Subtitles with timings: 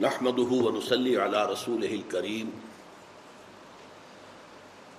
[0.00, 2.48] نحمده ونصلي على رسوله الكريم.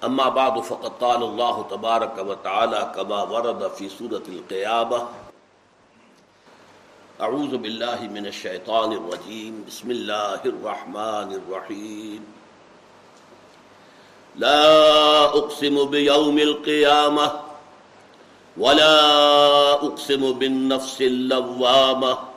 [0.04, 5.00] اما بعد، فقد قال الله تبارك وتعالى كما ورد في سورة القيامة.
[7.22, 9.66] اعوذ بالله من الشيطان الرجيم.
[9.68, 12.22] بسم الله الرحمن الرحيم.
[14.36, 17.28] لا اقسم بيوم القيامة
[18.58, 18.96] ولا
[19.74, 22.31] اقسم بالنفس اللوامة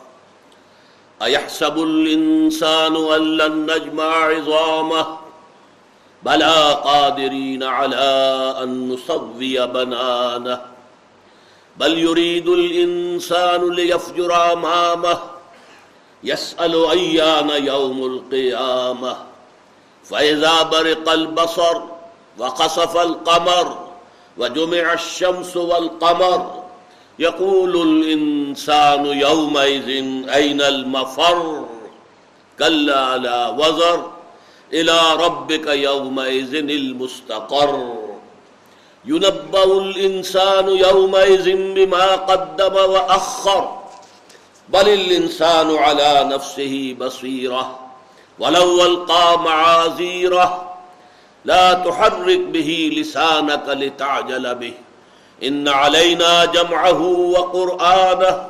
[1.22, 5.18] ايحسب الانسان ان لن نجمع عظامه؟
[6.22, 7.96] بلا قادرين على
[8.62, 10.60] ان نصوي بنانه.
[11.76, 15.18] بل يريد الانسان ليفجر امامه
[16.24, 19.16] يسال ايان يوم القيامه
[20.04, 21.82] فاذا برق البصر
[22.38, 23.88] وخسف القمر
[24.38, 26.62] وجمع الشمس والقمر،
[27.18, 29.88] يقول الانسان الانسان يومئذ
[30.30, 31.64] اين المفر؟
[32.58, 34.10] كلا لا وزر.
[34.72, 37.94] الى ربك يومئذ المستقر.
[39.04, 43.78] ينبأ الانسان يومئذ بما قدم واخر
[44.68, 47.80] بل الانسان على نفسه بصيره
[48.38, 50.74] ولو القى معاذيره،
[51.44, 54.74] لا تحرك به لسانك لتعجل به.
[55.44, 58.46] ان علينا جمعه وقرآنه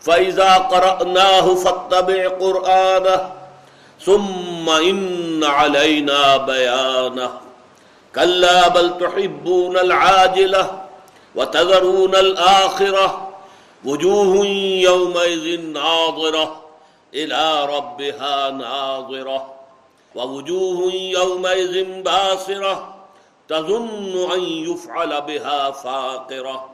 [0.00, 3.32] فإذا قرأناه فاتبع قرآنه
[4.00, 7.30] ثم إن علينا بيانه
[8.14, 10.80] كلا بل تحبون العاجلة
[11.34, 13.28] وتذرون الآخرة
[13.84, 14.46] وجوه
[14.82, 16.62] يومئذ ناظرة
[17.14, 19.54] إلى ربها ناظرة
[20.14, 22.93] ووجوه يومئذ باسرة
[23.48, 26.70] تظن ان يفعل بها فاقرة.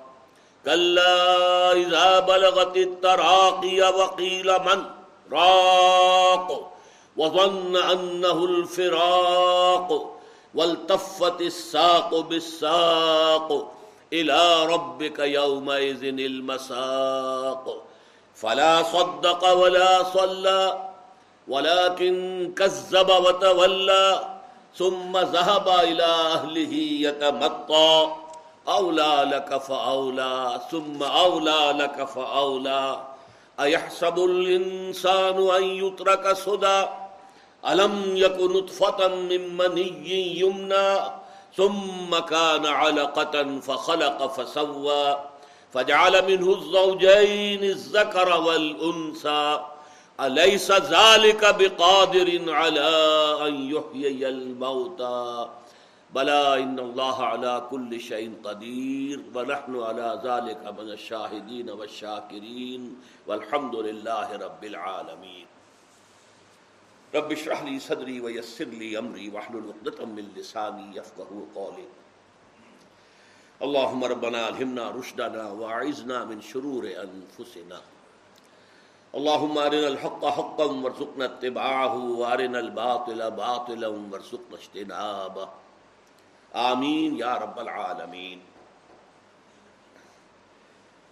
[0.65, 4.85] كلا اذا بلغت التراقي وقيل من؟
[5.33, 6.73] راق.
[7.17, 10.17] وظن انه الفراق.
[10.55, 13.73] والتفت الساق بالساق.
[14.12, 17.83] الى ربك يومئذ المساق.
[18.34, 20.91] فلا صدق ولا صلى.
[21.49, 24.40] ولكن كذب وتولى.
[24.75, 26.75] ثم ذهب الى اهله
[27.06, 28.12] يتمطى
[28.69, 33.00] اولى لك فاولى ثم اولى لك فاولى
[33.60, 36.86] ايحسب الانسان ان يترك سدى
[37.69, 40.97] الم يكن نطفه من مني يمنى
[41.56, 45.16] ثم كان علقه فخلق فسوى
[45.72, 49.60] فجعل منه الزوجين الذكر والانثى
[50.25, 52.31] الیس ذالک بقادر
[52.62, 52.81] علی
[53.44, 55.47] ان یحیی الموتى؟
[56.12, 62.88] بلا ان اللہ علی کل شیء قدیر ونحن علی ذالک من الشاہدین والشاکرین
[63.26, 65.44] والحمد للہ رب العالمین
[67.14, 71.87] رب اشرح لي صدری ويسر لي امری واحلل عقدة من لسانی يفقهوا قولی
[73.69, 77.81] اللهم ربنا الهمنا رشدنا واعذنا من شرور انفسنا
[79.12, 85.47] اللهم ارنا الحق حقا وارزقنا اتباعه وارنا الباطل باطلا وارزقنا اجتنابه
[86.53, 88.38] آمین یا رب العالمین۔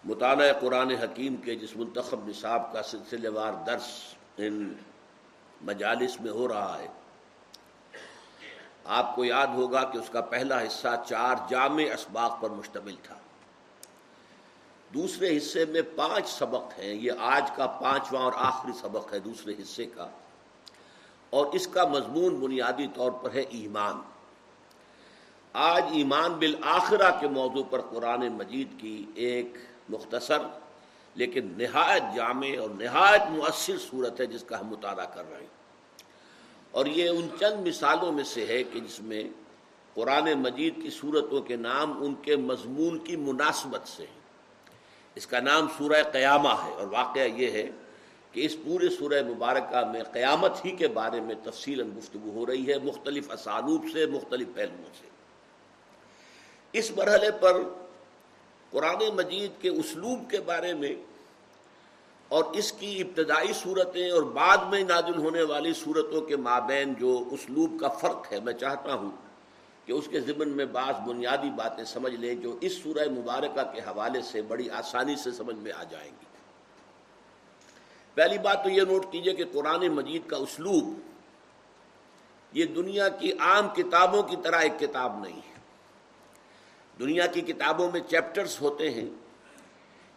[0.05, 3.91] مطالعہ قرآن حکیم کے جس منتخب نصاب کا سلسلے وار درس
[4.37, 4.73] ان
[5.63, 6.89] مجالس میں ہو رہا ہے۔
[8.85, 13.18] آپ کو یاد ہوگا کہ اس کا پہلا حصہ چار جامع اسباق پر مشتمل تھا۔
[14.95, 19.53] دوسرے حصے میں پانچ سبق ہیں، یہ آج کا پانچواں اور آخری سبق ہے دوسرے
[19.63, 20.09] حصے کا۔
[21.31, 23.95] اور اس کا مضمون بنیادی طور پر ہے ایمان۔
[25.53, 29.53] آج ایمان بالآخرہ کے موضوع پر قرآن مجید کی ایک
[29.89, 30.39] مختصر
[31.15, 35.47] لیکن نہایت جامع اور نہایت مؤثر صورت ہے جس کا ہم مطالعہ کر رہے ہیں۔
[36.71, 39.25] اور یہ ان چند مثالوں میں سے ہے کہ جس میں
[39.95, 44.18] قرآن مجید کی صورتوں کے نام ان کے مضمون کی مناسبت سے ہیں۔
[45.19, 47.71] اس کا نام سورہ قیامہ ہے اور واقعہ یہ ہے
[48.33, 52.73] کہ اس پورے سورہ مبارکہ میں قیامت ہی کے بارے میں تفصیل گفتگو ہو رہی
[52.73, 55.07] ہے مختلف اسالوب سے، مختلف پہلوؤں سے۔
[56.75, 57.63] اس مرحلے پر
[58.71, 60.95] قرآن مجید کے اسلوب کے بارے میں
[62.29, 67.25] اور اس کی ابتدائی صورتیں اور بعد میں نازل ہونے والی صورتوں کے مابین جو
[67.31, 69.11] اسلوب کا فرق ہے، میں چاہتا ہوں
[69.89, 73.81] کہ اس کے ضمن میں بعض بنیادی باتیں سمجھ لیں جو اس سورہ مبارکہ کے
[73.81, 76.25] حوالے سے بڑی آسانی سے سمجھ میں آ جائیں گی۔
[78.15, 80.85] پہلی بات تو یہ نوٹ کیجیے کہ قرآن مجید کا اسلوب
[82.53, 85.57] یہ دنیا کی عام کتابوں کی طرح ایک کتاب نہیں ہے۔
[86.99, 89.09] دنیا کی کتابوں میں چیپٹرز ہوتے ہیں،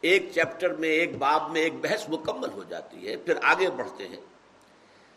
[0.01, 4.07] ایک چیپٹر میں، ایک باب میں ایک بحث مکمل ہو جاتی ہے، پھر آگے بڑھتے
[4.07, 4.21] ہیں۔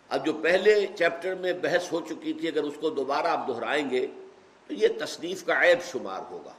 [0.08, 3.90] اب جو پہلے چیپٹر میں بحث ہو چکی تھی، اگر اس کو دوبارہ آپ دہرائیں
[3.90, 4.06] گے
[4.66, 6.52] تو یہ تصنیف کا عیب شمار ہوگا۔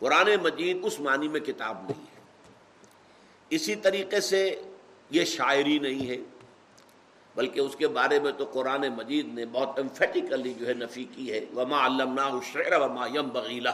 [0.00, 2.20] قرآن مجید اس معنی میں کتاب نہیں ہے۔
[3.50, 4.40] اسی طریقے سے
[5.10, 6.16] یہ شاعری نہیں ہے،
[7.34, 11.30] بلکہ اس کے بارے میں تو قرآن مجید نے بہت امفیٹیکلی جو ہے نفی کی
[11.32, 13.72] ہے۔ وما الشعر وما یم بغیلا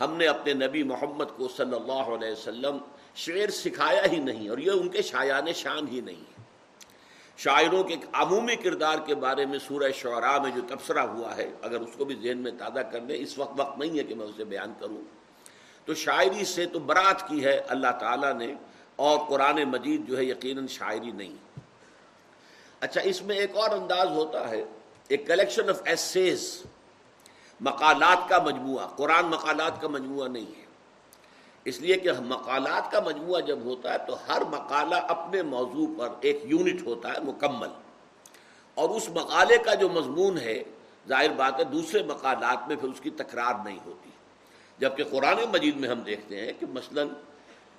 [0.00, 2.78] ہم نے اپنے نبی محمد کو صلی اللہ علیہ وسلم
[3.16, 6.35] شعر سکھایا ہی نہیں، اور یہ ان کے شایان شان ہی نہیں ہے۔
[7.36, 11.80] شاعروں کے عمومی کردار کے بارے میں سورہ شعراء میں جو تبصرہ ہوا ہے، اگر
[11.80, 14.26] اس کو بھی ذہن میں تازہ کر لیں، اس وقت وقت نہیں ہے کہ میں
[14.26, 15.02] اسے بیان کروں۔
[15.84, 18.54] تو شاعری سے تو برات کی ہے اللہ تعالیٰ نے،
[18.96, 21.60] اور قرآن مجید جو ہے یقیناً شاعری نہیں۔
[22.80, 24.64] اچھا اس میں ایک اور انداز ہوتا ہے،
[25.08, 26.62] ایک کلیکشن آف ایسیز
[27.60, 30.65] مقالات کا مجموعہ۔ قرآن مقالات کا مجموعہ نہیں ہے۔
[31.66, 36.08] اس لیے کہ مقالات کا مجموعہ جب ہوتا ہے تو ہر مقالہ اپنے موضوع پر
[36.20, 37.68] ایک یونٹ ہوتا ہے، مکمل۔
[38.74, 40.62] اور اس مقالے کا جو مضمون ہے،
[41.08, 44.10] ظاہر بات ہے دوسرے مقالات میں پھر اس کی تکرار نہیں ہوتی۔
[44.78, 47.02] جبکہ قرآن مجید میں ہم دیکھتے ہیں کہ مثلا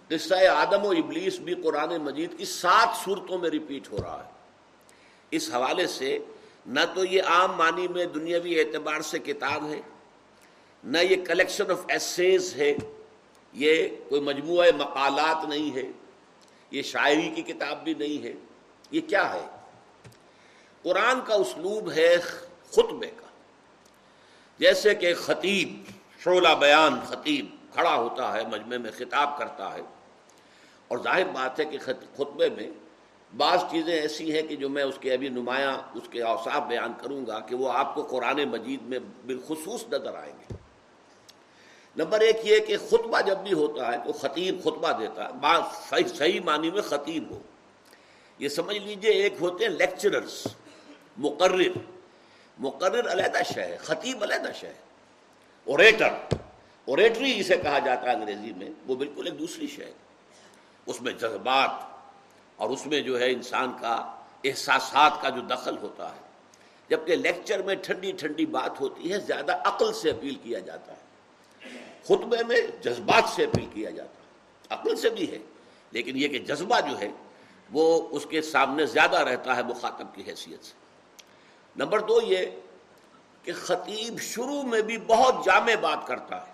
[0.07, 4.30] قصہ آدم و ابلیس بھی قرآن مجید کی سات صورتوں میں ریپیٹ ہو رہا ہے۔
[5.31, 6.19] اس حوالے سے
[6.66, 9.81] نہ تو یہ عام معنی میں دنیاوی اعتبار سے کتاب ہے،
[10.84, 12.74] نہ یہ کلیکشن آف ایسیز ہے۔
[13.57, 15.92] یہ کوئی مجموعہ مقالات نہیں ہے،
[16.71, 18.33] یہ شاعری کی کتاب بھی نہیں ہے،
[18.92, 19.45] یہ کیا ہے؟
[20.83, 22.18] قرآن کا اسلوب ہے
[22.71, 23.27] خطبے کا۔
[24.59, 25.83] جیسے کہ خطیب،
[26.24, 29.81] شعلہ بیان خطیب کھڑا ہوتا ہے، مجمع میں خطاب کرتا ہے۔
[30.88, 31.77] اور ظاہر بات ہے کہ
[32.15, 32.69] خطبے میں
[33.38, 36.94] بعض چیزیں ایسی ہیں کہ جو میں اس کے ابھی نمایاں، اس کے اوصاف بیان
[37.01, 40.56] کروں گا کہ وہ آپ کو قرآن مجید میں بالخصوص نظر آئیں گے۔
[41.97, 45.89] نمبر ایک یہ کہ خطبہ جب بھی ہوتا ہے تو خطیب خطبہ دیتا ہے، بات
[45.89, 47.39] صحیح صحیح معنی میں خطیب ہو۔
[48.39, 50.47] یہ سمجھ لیجیے ایک ہوتے ہیں لیکچررز
[51.17, 51.77] مقرر۔
[52.59, 54.67] مقرر علیحدہ شہ خطیب علیحدہ شہ
[55.65, 56.35] اوریٹر
[56.85, 59.91] اوریٹری جسے کہا جاتا ہے انگریزی میں، وہ بالکل ایک دوسری شے
[60.85, 61.71] اس میں جذبات
[62.55, 63.95] اور اس میں جو ہے انسان کا
[64.43, 66.21] احساسات کا جو دخل ہوتا ہے۔
[66.89, 71.06] جبکہ لیکچر میں ٹھنڈی ٹھنڈی بات ہوتی ہے، زیادہ عقل سے اپیل کیا جاتا ہے۔
[72.07, 74.18] خطبے میں جذبات سے اپیل کیا جاتا ہے۔
[74.69, 75.38] عقل سے بھی ہے،
[75.92, 77.12] لیکن یہ کہ جذبہ جو ہے،
[77.71, 80.74] وہ اس کے سامنے زیادہ رہتا ہے مخاطب کی حیثیت سے۔
[81.75, 82.45] نمبر دو یہ
[83.44, 86.51] کہ خطیب شروع میں بھی بہت جامع بات کرتا ہے۔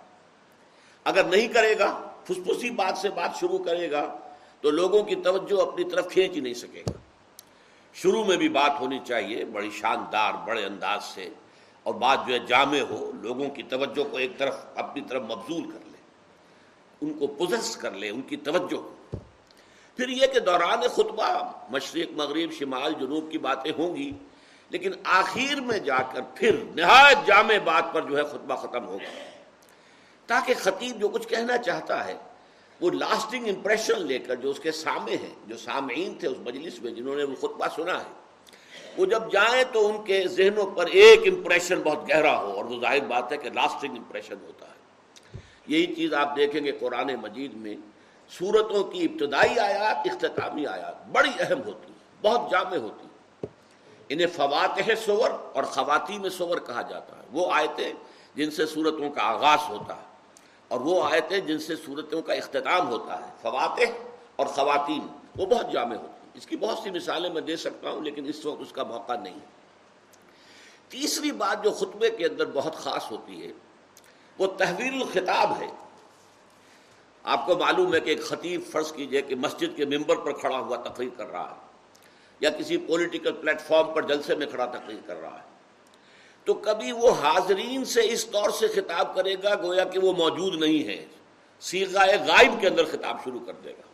[1.04, 4.18] اگر نہیں کرے گا، پھسپھسی بات سے بات شروع کرے گا،
[4.62, 6.98] تو لوگوں کی توجہ اپنی طرف کھینچ ہی نہیں سکے گا۔
[7.94, 11.30] شروع میں بھی بات ہونی چاہیے، بڑی شاندار، بڑے انداز سے۔
[11.84, 15.64] اور بات جو ہے جامع ہو، لوگوں کی توجہ کو ایک طرف اپنی طرف مبزول
[15.72, 15.98] کر لے،
[17.02, 18.82] ان کو پوزس کر لے، ان کی توجہ
[19.96, 24.12] پھر یہ کہ دوران خطبہ مشرق، مغرب، شمال، جنوب کی باتیں ہوں گی،
[24.70, 29.12] لیکن آخر میں جا کر پھر نہایت جامع بات پر جو ہے خطبہ ختم ہوگا۔
[30.28, 32.18] تاکہ خطیب جو کچھ کہنا چاہتا ہے،
[32.82, 36.82] وہ لاسٹنگ امپریشن لے کر جو اس کے سامنے ہیں، جو سامعین تھے اس مجلس
[36.82, 38.23] میں جنہوں نے وہ خطبہ سنا ہے
[38.98, 42.82] وہ جب جائیں تو ان کے ذہنوں پر ایک امپریشن بہت گہرا ہو اور وہ
[42.82, 44.74] ظاہر بات ہے کہ لاسٹنگ امپریشن ہوتا ہے۔
[45.68, 47.76] یہی چیز آپ دیکھیں گے قرآن مجید میں
[48.40, 53.48] صورتوں کی ابتدائی آیات، اختتامی آیات بڑی اہم ہوتی بہت جامع ہوتی ہیں۔
[54.10, 57.94] انہیں فواتح سور اور خواتین سور کہا جاتا ہے۔ وہ آیتیں
[58.36, 60.14] جن سے صورتوں کا آغاز ہوتا ہے
[60.68, 63.92] اور وہ آیتیں جن سے صورتوں کا اختتام ہوتا ہے، فواتح
[64.36, 67.90] اور خواتین، وہ بہت جامع ہوتی ہیں۔ اس کی بہت سی مثالیں میں دے سکتا
[67.90, 69.40] ہوں، لیکن اس وقت اس کا موقع نہیں
[70.90, 73.52] تیسری بات جو خطبے کے اندر بہت خاص ہوتی ہے،
[74.40, 75.68] وہ تحویل الخطاب ہے۔
[77.26, 80.58] آپ کو معلوم ہے کہ ایک خطیب فرض کیجیے کہ مسجد کے ممبر پر کھڑا
[80.58, 81.62] ہوا تقریر کر رہا ہے،
[82.42, 85.52] یا کسی پولیٹیکل پلیٹ فارم پر جلسے میں کھڑا تقریر کر رہا ہے۔
[86.48, 90.56] تو کبھی وہ حاضرین سے اس طور سے خطاب کرے گا، گویا کہ وہ موجود
[90.56, 91.06] نہیں ہے
[91.64, 93.88] سیغہ غائب کے اندر خطاب شروع کر دے گا۔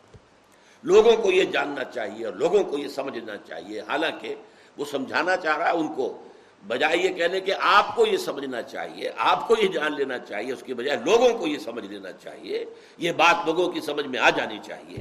[0.82, 4.34] لوگوں کو یہ جاننا چاہیے اور لوگوں کو یہ سمجھنا چاہیے۔ حالانکہ
[4.76, 6.26] وہ سمجھانا چاہ رہا ہے، ان کو
[6.66, 10.52] بجائے یہ کہنے کہ آپ کو یہ سمجھنا چاہیے، آپ کو یہ جان لینا چاہیے،
[10.52, 12.64] اس کی بجائے لوگوں کو یہ سمجھ لینا چاہیے۔
[12.98, 14.98] یہ بات لوگوں کی سمجھ میں آ جانی چاہیے۔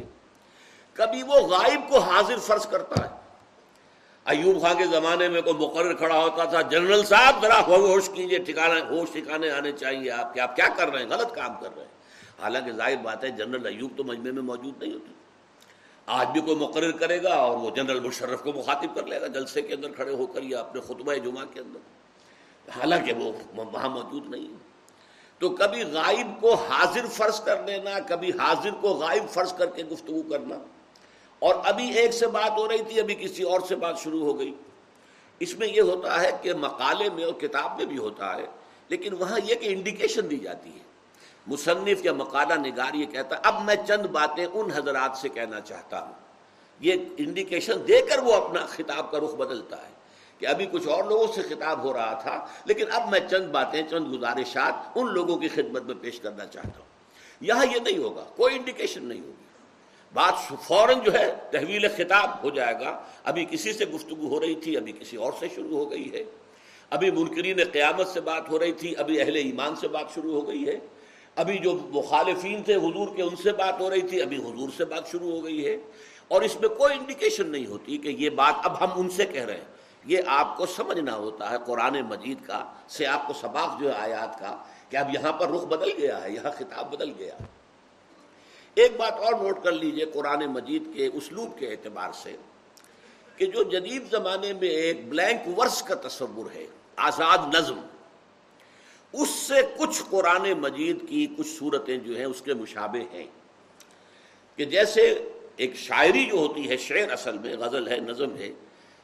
[0.94, 3.20] کبھی وہ غائب کو حاضر فرض کرتا ہے۔
[4.26, 8.40] ایوب خان کے زمانے میں کوئی مقرر کھڑا ہوتا تھا، جنرل صاحب ذرا ہوش کیجیے
[8.40, 11.70] ٹھکانا ہوش ٹھکانے آنے چاہیے آپ کہ آپ کیا کر رہے ہیں؟ غلط کام کر
[11.76, 12.00] رہے ہیں۔
[12.42, 15.14] حالانکہ ظاہر بات ہے، جنرل ایوب تو مجمے میں موجود نہیں ہوتی
[16.10, 19.28] آج بھی کوئی مقرر کرے گا اور وہ جنرل مشرف کو مخاطب کر لے گا،
[19.28, 21.80] جلسے کے اندر کھڑے ہو کر یا اپنے خطبہ جمعہ کے اندر۔
[22.80, 24.48] حالانکہ وہ وہاں موجود نہیں
[25.40, 29.84] تو کبھی غائب کو حاضر فرض کر لینا کبھی حاضر کو غائب فرض کر کے
[29.84, 30.56] گفتگو کرنا۔
[31.40, 34.40] اور ابھی ایک سے بات ہو رہی تھی، ابھی کسی اور سے بات شروع ہو
[34.40, 34.56] گئی۔
[35.40, 38.46] اس میں یہ ہوتا ہے کہ مقالے میں اور کتاب میں بھی ہوتا ہے،
[38.90, 40.89] لیکن وہاں یہ کہ انڈیکیشن دی جاتی ہے۔
[41.48, 45.62] مصنف یا مقالہ نگار یہ کہتا ہے، اب میں چند باتیں ان حضرات سے کہنا
[45.62, 46.14] چاہتا ہوں۔
[46.80, 49.92] یہ انڈیکیشن دے کر وہ اپنا خطاب کا رخ بدلتا ہے
[50.38, 53.82] کہ ابھی کچھ اور لوگوں سے خطاب ہو رہا تھا، لیکن اب میں چند باتیں،
[53.90, 56.90] چند گزارشات ان لوگوں کی خدمت میں پیش کرنا چاہتا ہوں۔
[57.42, 59.44] یہاں یہ نہیں ہوگا، کوئی انڈیکیشن نہیں ہوگی۔
[60.14, 64.56] بات فوراً جو ہے تحویل خطاب ہو جائے گا۔ ابھی کسی سے گفتگو ہو رہی
[64.56, 66.24] تھی، ابھی کسی اور سے شروع ہو گئی ہے۔
[66.90, 70.48] ابھی منکرین قیامت سے بات ہو رہی تھی، ابھی اہل ایمان سے بات شروع ہو
[70.48, 70.80] گئی ہے۔
[71.40, 74.86] ابھی جو مخالفین تھے، حضور کے ان سے بات ہو رہی تھی، ابھی حضور سے
[74.86, 75.78] بات شروع ہو گئی ہے۔
[76.28, 79.46] اور اس میں کوئی انڈیکیشن نہیں ہوتی کہ یہ بات اب ہم ان سے کہہ
[79.46, 83.82] رہے ہیں۔ یہ آپ کو سمجھنا ہوتا ہے قرآن مجید کا سے آپ کو سباق
[83.82, 87.12] جو ہے آیات کا کہ اب یہاں پر رخ بدل گیا ہے، یہاں خطاب بدل
[87.20, 87.36] گیا
[88.76, 92.36] ایک بات اور نوٹ کر لیجیے قرآن مجید کے اسلوب کے اعتبار سے
[93.38, 96.66] کہ جو جدید زمانے میں ایک بلینک ورس کا تصور ہے،
[96.96, 97.80] آزاد نظم۔
[99.14, 103.28] اس سے کچھ قرآن مجید کی کچھ صورتیں جو ہیں اس کے مشابے ہیں۔
[104.56, 108.52] کہ جیسے ایک شاعری جو ہوتی ہے، شعر اصل میں غزل ہے، نظم ہے،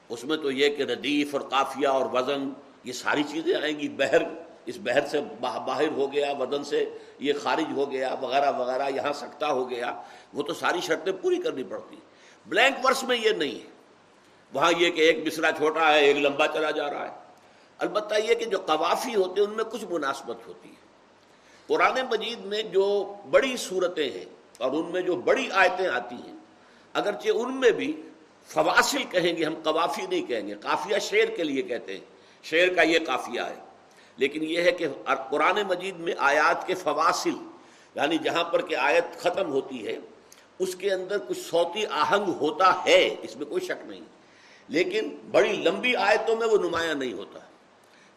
[0.10, 2.50] اس میں تو یہ کہ ردیف اور قافیہ اور وزن،
[2.84, 4.22] یہ ساری چیزیں آئیں گی۔ بہر،
[4.66, 6.86] اس بہر سے باہر ہو گیا، وزن سے
[7.20, 10.02] یہ خارج ہو گیا، وغیرہ وغیرہ، یہاں سکتا ہو گیا۔
[10.34, 11.96] وہ تو ساری شرطیں پوری کرنی پڑتی۔
[12.48, 13.70] بلینک ورس میں یہ نہیں ہے۔
[14.54, 17.25] وہاں یہ کہ ایک مصرا چھوٹا ہے، ایک لمبا چلا جا رہا ہے۔
[17.78, 20.86] البتہ یہ کہ جو قوافی ہوتے ہیں ان میں کچھ مناسبت ہوتی ہے۔
[21.68, 24.26] قرآن مجید میں جو بڑی صورتیں ہیں
[24.58, 26.36] اور ان میں جو بڑی آیتیں آتی ہیں،
[26.94, 28.02] اگرچہ ان میں بھی
[28.48, 32.06] فواصل کہیں گے، ہم قوافی نہیں کہیں گے، قافیہ شعر کے لیے کہتے ہیں۔
[32.44, 33.56] شعر کا یہ قافیہ ہے۔
[34.18, 34.88] لیکن یہ ہے کہ
[35.30, 37.36] قرآن مجید میں آیات کے فواصل
[37.96, 39.98] یعنی جہاں پر کہ آیت ختم ہوتی ہے،
[40.60, 44.02] اس کے اندر کچھ صوتی آہنگ ہوتا ہے، اس میں کوئی شک نہیں۔
[44.68, 47.40] لیکن بڑی لمبی آیتوں میں وہ نمایاں نہیں ہوتا۔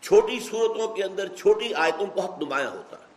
[0.03, 3.09] چھوٹی صورتوں کے اندر چھوٹی آیتوں بہت نمایاں ہوتا ہے۔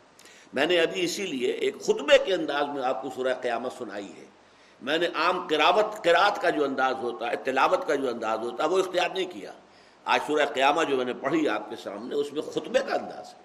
[0.53, 4.11] میں نے ابھی اسی لیے ایک خطبے کے انداز میں آپ کو سورہ قیامت سنائی
[4.17, 4.25] ہے۔
[4.81, 8.63] میں نے عام قراوت قرات کا جو انداز ہوتا ہے، تلاوت کا جو انداز ہوتا
[8.63, 9.51] ہے، وہ اختیار نہیں کیا۔
[10.05, 13.27] آج سورہ قیامہ جو میں نے پڑھی آپ کے سامنے، اس میں خطبے کا انداز
[13.27, 13.39] ہے۔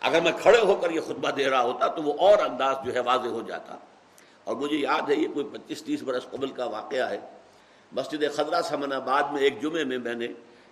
[0.00, 2.94] اگر میں کھڑے ہو کر یہ خطبہ دے رہا ہوتا تو وہ اور انداز جو
[2.94, 3.76] ہے واضح ہو جاتا۔
[4.44, 7.20] اور مجھے یاد ہے، یہ کوئی پچیس تیس برس قبل کا واقعہ ہے۔
[7.92, 10.26] مسجد خدرہ سمن آباد میں ایک جمعے میں میں نے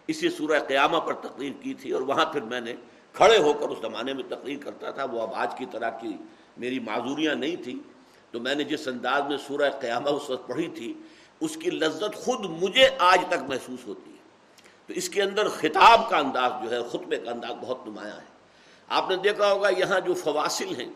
[0.06, 2.75] اسی سورہ قیامہ پر تقریر کی تھی اور وہاں پھر میں نے
[3.12, 6.16] کھڑے ہو کر اس زمانے میں تقریر کرتا تھا، وہ اب آج کی طرح کی
[6.56, 7.94] میری معذوریاں نہیں تھیں۔
[8.30, 10.94] تو میں نے جس انداز میں سورہ قیامہ اس وقت پڑھی تھی،
[11.40, 14.16] اس کی لذت خود مجھے آج تک محسوس ہوتی ہے۔
[14.87, 18.34] تو اس کے اندر خطاب کا انداز جو ہے، خطبے کا انداز بہت نمایاں ہے۔
[18.88, 20.90] آپ نے دیکھا ہوگا یہاں جو فواصل ہیں۔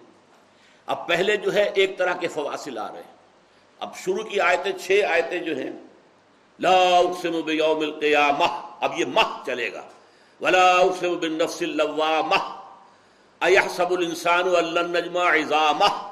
[0.86, 3.16] اب پہلے جو ہے، ایک طرح کے فواصل آ رہے ہیں۔
[3.78, 5.70] اب شروع کی آیتیں، چھ آیتیں جو ہیں،
[6.60, 9.82] لا اقسم بیوم القیامہ۔ اب یہ مہ چلے گا۔
[10.40, 12.58] ولا اقسم بالنفس اللوامہ
[13.40, 16.10] ایحسب الانسان ان نجمع عظامہ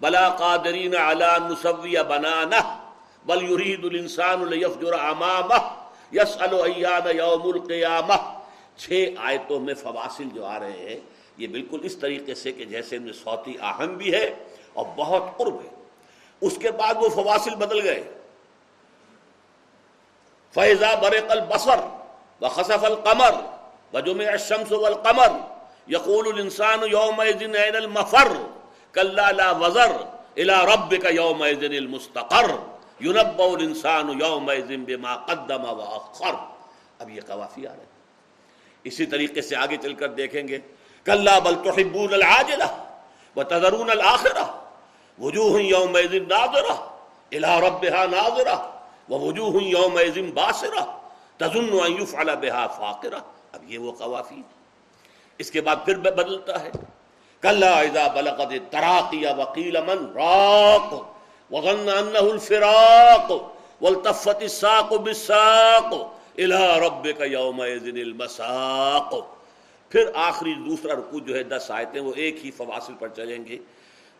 [0.00, 2.78] بلا قادرین علی نسوی بنانہ
[3.24, 5.58] بل یرید الانسان لیفجر امامہ
[6.12, 8.14] یسأل ایان یوم القیامہ
[8.76, 11.00] چھ آیتوں میں فواصل جو آ رہے ہیں،
[11.36, 14.34] یہ بالکل اس طریقے سے کہ جیسے میں صوتی آہنگ بھی ہے
[14.72, 15.68] اور بہت قرب ہے۔
[16.40, 18.12] اس کے بعد وہ فواصل بدل گئے۔
[20.54, 21.95] فیضا برق البصر
[22.40, 23.34] وخسف القمر
[23.94, 25.32] وجمع الشمس والقمر.
[25.88, 28.32] یقول الانسان یوم این المفر؟
[28.94, 29.92] کلا لا وزر.
[30.36, 32.50] الى ربک یوم المستقر.
[33.00, 34.50] یونب الانسان یوم
[34.86, 36.34] بما قدم واخر
[36.98, 37.94] اب یہ قوافی آ رہے ہیں
[38.84, 40.58] اسی طریقے سے آگے چل کر دیکھیں گے۔
[41.04, 42.70] کلا بل تحبون العاجلہ
[43.36, 44.44] وتذرون الاخرہ
[45.18, 45.96] وجوہ یوم
[46.28, 46.76] ناظرہ
[47.32, 48.56] الى ربها ناظرہ
[49.08, 49.98] ووجوہ یوم
[50.34, 50.84] باسرہ
[51.38, 53.20] تظن ان يفعل بها فاقرہ
[53.52, 54.42] اب یہ وہ قوافی
[55.38, 56.70] اس کے بعد پھر بدلتا ہے۔
[57.40, 60.92] کلا اذا بلغت التراقی وقیل من راق
[61.52, 63.32] وظن انه الفراق
[63.82, 65.94] والتفت الساق بالساق
[66.38, 69.14] الى ربك يومئذ المساق۔
[69.88, 73.58] پھر آخری دوسرا رکوع جو ہے، دس آیتیں، وہ ایک ہی فواصل پر چلیں گے۔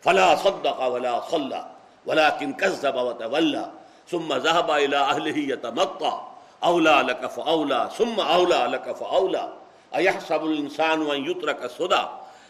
[0.03, 1.59] فلا صدق ولا صلى
[2.05, 3.63] ولكن كذب وتولى
[4.11, 9.53] ثم ذهب الى اهله يتمطى اولى لك فاولى ثم اولى لك فاولى
[9.95, 12.03] ايحسب الانسان ان يترك سدى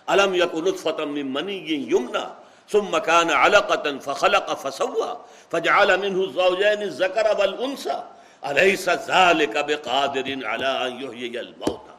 [0.09, 2.25] الم يكن نطفه من مني يمنى
[2.69, 5.17] ثم كان علقة فخلق فسوى
[5.51, 8.03] فجعل منه الزوجين الذكر والانثى
[8.43, 11.91] اليس ذلك بقادر على ان يحيي الموتى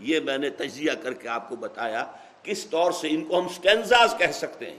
[0.00, 2.04] یہ میں نے تجزیہ کر کے آپ کو بتایا
[2.42, 4.78] کس طور سے ان کو ہم سٹینزاز کہہ سکتے ہیں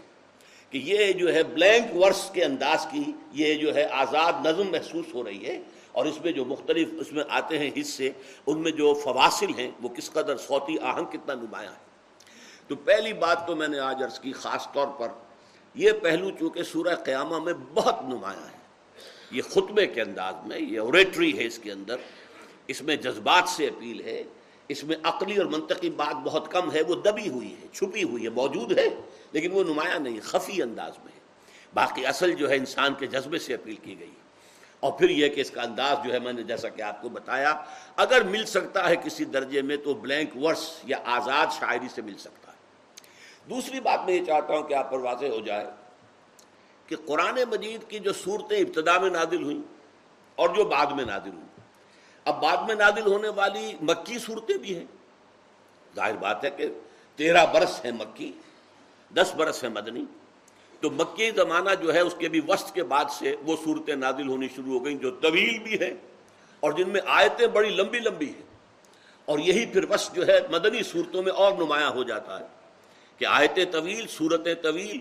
[0.74, 3.04] کہ یہ جو ہے بلینک ورس کے انداز کی
[3.34, 5.58] یہ جو ہے آزاد نظم محسوس ہو رہی ہے
[5.92, 8.12] اور اس میں جو مختلف اس میں آتے ہیں حصے،
[8.48, 11.90] ان میں جو فواصل ہیں، وہ کس قدر صوتی آہنگ کتنا نمایاں ہے۔
[12.68, 15.08] تو پہلی بات تو میں نے آج عرض کی، خاص طور پر
[15.76, 18.58] یہ پہلو چونکہ سورہ قیامہ میں بہت نمایاں ہے۔
[19.32, 21.96] یہ خطبے کے انداز میں، یہ اوریٹری ہے اس کے اندر۔
[22.68, 24.24] اس میں جذبات سے اپیل ہے۔
[24.68, 28.24] اس میں عقلی اور منطقی بات بہت کم ہے، وہ دبی ہوئی ہے، چھپی ہوئی
[28.24, 28.88] ہے، موجود ہے،
[29.32, 31.20] لیکن وہ نمایاں نہیں، خفی انداز میں ہے۔
[31.74, 34.19] باقی اصل جو ہے انسان کے جذبے سے اپیل کی گئی۔ ہے
[34.80, 37.10] اور پھر یہ کہ اس کا انداز جو ہے میں نے جیسا کہ آپ کو
[37.10, 37.62] بتایا،
[37.96, 42.18] اگر مل سکتا ہے کسی درجے میں تو بلینک ورس یا آزاد شاعری سے مل
[42.18, 42.58] سکتا ہے۔
[43.50, 45.68] دوسری بات میں یہ چاہتا ہوں کہ آپ پر واضح ہو جائے
[46.88, 49.62] کہ قرآن مجید کی جو صورتیں ابتدا میں نادل ہوئیں
[50.36, 51.48] اور جو بعد میں نادل ہوئیں۔
[52.26, 54.86] اب بعد میں نادل ہونے والی مکی صورتیں بھی ہیں۔
[55.96, 56.66] ظاہر بات ہے کہ
[57.16, 58.32] تیرہ برس ہیں مکی،
[59.14, 60.06] دس برس ہیں مدنی۔
[60.80, 64.28] تو مکی زمانہ جو ہے اس کے بھی وسط کے بعد سے وہ صورتیں نادل
[64.28, 65.94] ہونی شروع ہو گئیں جو طویل بھی ہیں
[66.60, 68.50] اور جن میں آیتیں بڑی لمبی لمبی ہیں۔
[69.26, 72.46] اور یہی پھر وسط جو ہے مدنی صورتوں میں اور نمایاں ہو جاتا ہے
[73.18, 75.00] کہ آیتیں طویل، صورتیں طویل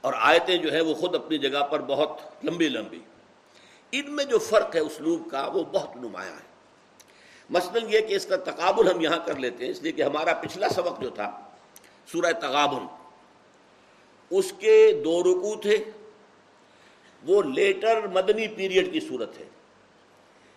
[0.00, 3.00] اور آیتیں جو ہے وہ خود اپنی جگہ پر بہت لمبی لمبی۔
[3.92, 6.54] ان میں جو فرق ہے اسلوب کا وہ بہت نمایاں ہے۔
[7.50, 10.34] مثلا یہ کہ اس کا تقابل ہم یہاں کر لیتے ہیں، اس لیے کہ ہمارا
[10.34, 11.40] پچھلا سبق جو تھا،
[12.12, 13.03] سورہ تغابل
[14.30, 15.84] اس کے دو رکو تھے۔
[17.26, 19.44] وہ لیٹر مدنی پیریڈ کی صورت ہے۔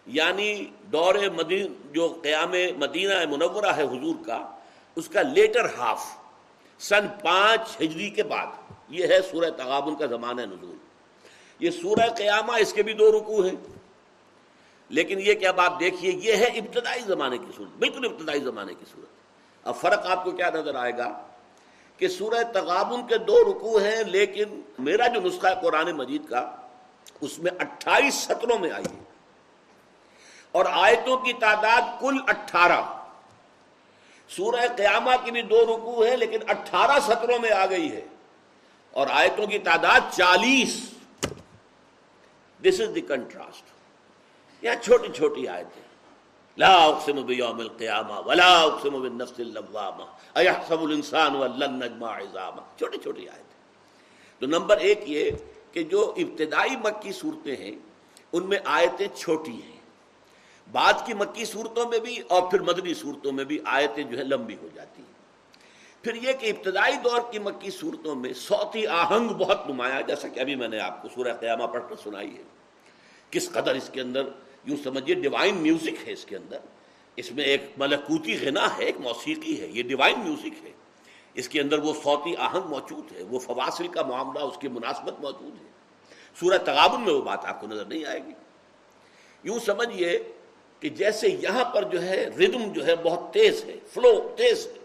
[0.05, 4.55] یعنی دور مدین، جو قیام مدینہ منورہ ہے حضور کا،
[4.95, 6.05] اس کا لیٹر ہاف
[6.79, 8.45] سن پانچ ہجری کے بعد۔
[8.89, 10.75] یہ ہے سورہ تغابن کا زمانہ نزول۔
[11.59, 13.55] یہ سورہ قیامہ، اس کے بھی دو رکو ہیں۔
[14.89, 18.73] لیکن یہ کہ اب آپ دیکھیے، یہ ہے ابتدائی زمانے کی صورت، بالکل ابتدائی زمانے
[18.73, 19.07] کی صورت۔
[19.67, 21.27] اب فرق آپ کو کیا نظر آئے گا؟
[21.97, 26.55] کہ سورہ تغابن کے دو رکو ہیں، لیکن میرا جو نسخہ ہے قرآن مجید کا،
[27.21, 29.03] اس میں اٹھائیس سطروں میں آئی ہے۔
[30.51, 32.81] اور آیتوں کی تعداد کل اٹھارہ۔
[34.29, 38.05] سورہ قیامہ کی بھی دو رکو ہے لیکن اٹھارہ سطروں میں آ گئی ہے۔
[38.91, 40.89] اور آیتوں کی تعداد چالیس۔
[42.61, 43.63] دس از دی کنٹراسٹ
[44.63, 45.81] یا چھوٹی چھوٹی آیتیں۔
[46.57, 53.29] لا اقسم بیوم القیامہ ولا اقسم بالنفس اللوامہ۔ ایحسب الانسان ولن نجمع عظامہ چھوٹی چھوٹی
[53.29, 53.47] آیتیں۔
[54.39, 55.31] تو نمبر ایک یہ
[55.71, 57.75] کہ جو ابتدائی مکی صورتیں ہیں،
[58.33, 59.77] ان میں آیتیں چھوٹی ہیں۔
[60.71, 64.23] بعد کی مکی صورتوں میں بھی اور پھر مدنی صورتوں میں بھی آیتیں جو ہے
[64.23, 65.17] لمبی ہو جاتی ہیں۔
[66.03, 70.39] پھر یہ کہ ابتدائی دور کی مکی صورتوں میں صوتی آہنگ بہت نمایاں، جیسا کہ
[70.39, 72.43] ابھی میں نے آپ کو سورہ قیامہ پڑھ کر سنائی ہے۔
[73.31, 74.21] کس قدر اس کے اندر،
[74.65, 76.57] یوں سمجھیے ڈیوائن میوزک ہے اس کے اندر۔
[77.17, 80.71] اس میں ایک ملکوتی غنا ہے، ایک موسیقی ہے، یہ ڈیوائن میوزک ہے۔
[81.33, 85.19] اس کے اندر وہ صوتی آہنگ موجود ہے، وہ فواصل کا معاملہ، اس کی مناسبت
[85.21, 85.65] موجود ہے۔
[86.39, 88.33] سورہ تغابن میں وہ بات آپ کو نظر نہیں آئے گی۔
[89.43, 90.17] یوں سمجھیے
[90.79, 94.79] کہ جیسے یہاں پر جو ہے ردم جو ہے بہت تیز ہے فلو تیز ہے،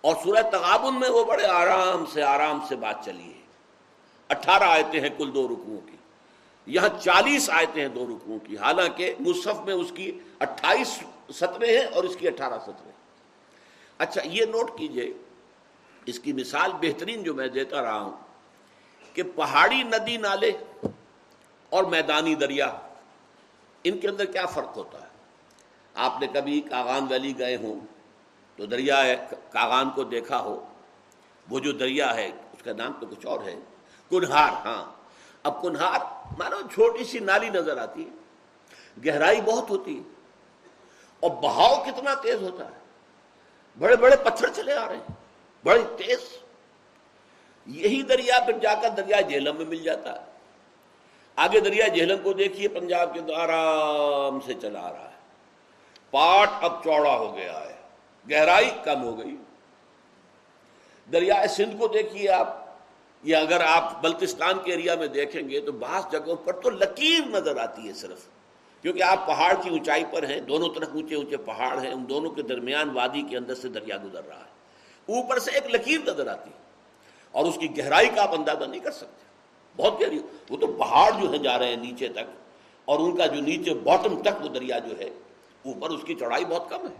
[0.00, 3.46] اور سورہ تغابن میں وہ بڑے آرام سے آرام سے بات چلی ہے۔
[4.30, 5.96] اٹھارہ آیتیں ہیں کل دو رکوعوں کی۔
[6.66, 10.88] یہاں چالیس آیتیں ہیں دو رکوعوں کی۔ حالانکہ مصحف میں اس کی اٹھائیس
[11.28, 12.90] سطرے ہیں اور اس کی اٹھارہ سطرے
[14.00, 15.12] اچھا یہ نوٹ کیجیے،
[16.06, 18.16] اس کی مثال بہترین جو میں دیتا رہا ہوں
[19.14, 20.50] کہ پہاڑی ندی نالے
[21.72, 22.66] اور میدانی دریا،
[23.84, 25.06] ان کے اندر کیا فرق ہوتا ہے؟
[25.94, 27.80] آپ نے کبھی کاغان ویلی گئے ہوں
[28.58, 29.02] تو دریا
[29.52, 30.54] کاغان کو دیکھا ہو،
[31.46, 33.54] وہ جو دریا ہے، اس کا نام تو کچھ اور ہے،
[34.10, 34.84] کنہار۔ ہاں
[35.44, 36.00] اب کنہار
[36.38, 40.16] مانو چھوٹی سی نالی نظر آتی ہے، گہرائی بہت ہوتی ہے
[41.20, 42.78] اور بہاؤ کتنا تیز ہوتا ہے۔
[43.78, 45.12] بڑے بڑے پتھر چلے آ رہے ہیں۔
[45.64, 46.18] بڑے تیز۔
[47.66, 50.24] یہی دریا پھر جا کر دریا جہلم میں مل جاتا ہے۔
[51.36, 55.16] آگے دریا جہلم کو دیکھیے، پنجاب کے آرام سے چلا آ رہا ہے۔
[56.10, 57.76] پاٹ اب چوڑا ہو گیا ہے۔
[58.30, 59.36] گہرائی کم ہو گئی۔
[61.12, 62.68] دریا سندھ کو دیکھیے آپ۔
[63.22, 67.26] یا اگر آپ بلتستان کے ایریا میں دیکھیں گے تو بعض جگہوں پر تو لکیر
[67.26, 68.37] نظر آتی ہے صرف۔
[68.82, 72.30] کیونکہ آپ پہاڑ کی اونچائی پر ہیں، دونوں طرف اونچے اونچے پہاڑ ہیں، ان دونوں
[72.30, 74.56] کے درمیان وادی کے اندر سے دریا گزر رہا ہے۔
[75.08, 76.56] اوپر سے ایک لکیر نظر آتی ہے
[77.34, 79.26] اور اس کی گہرائی کا آپ اندازہ نہیں کر سکتے۔
[79.76, 80.18] بہت گہری،
[80.50, 82.30] وہ تو پہاڑ جو ہیں جا رہے ہیں نیچے تک،
[82.88, 85.08] اور ان کا جو نیچے باٹم تک وہ دریا جو ہے،
[85.64, 86.96] اوپر اس کی چوڑائی بہت کم ہے۔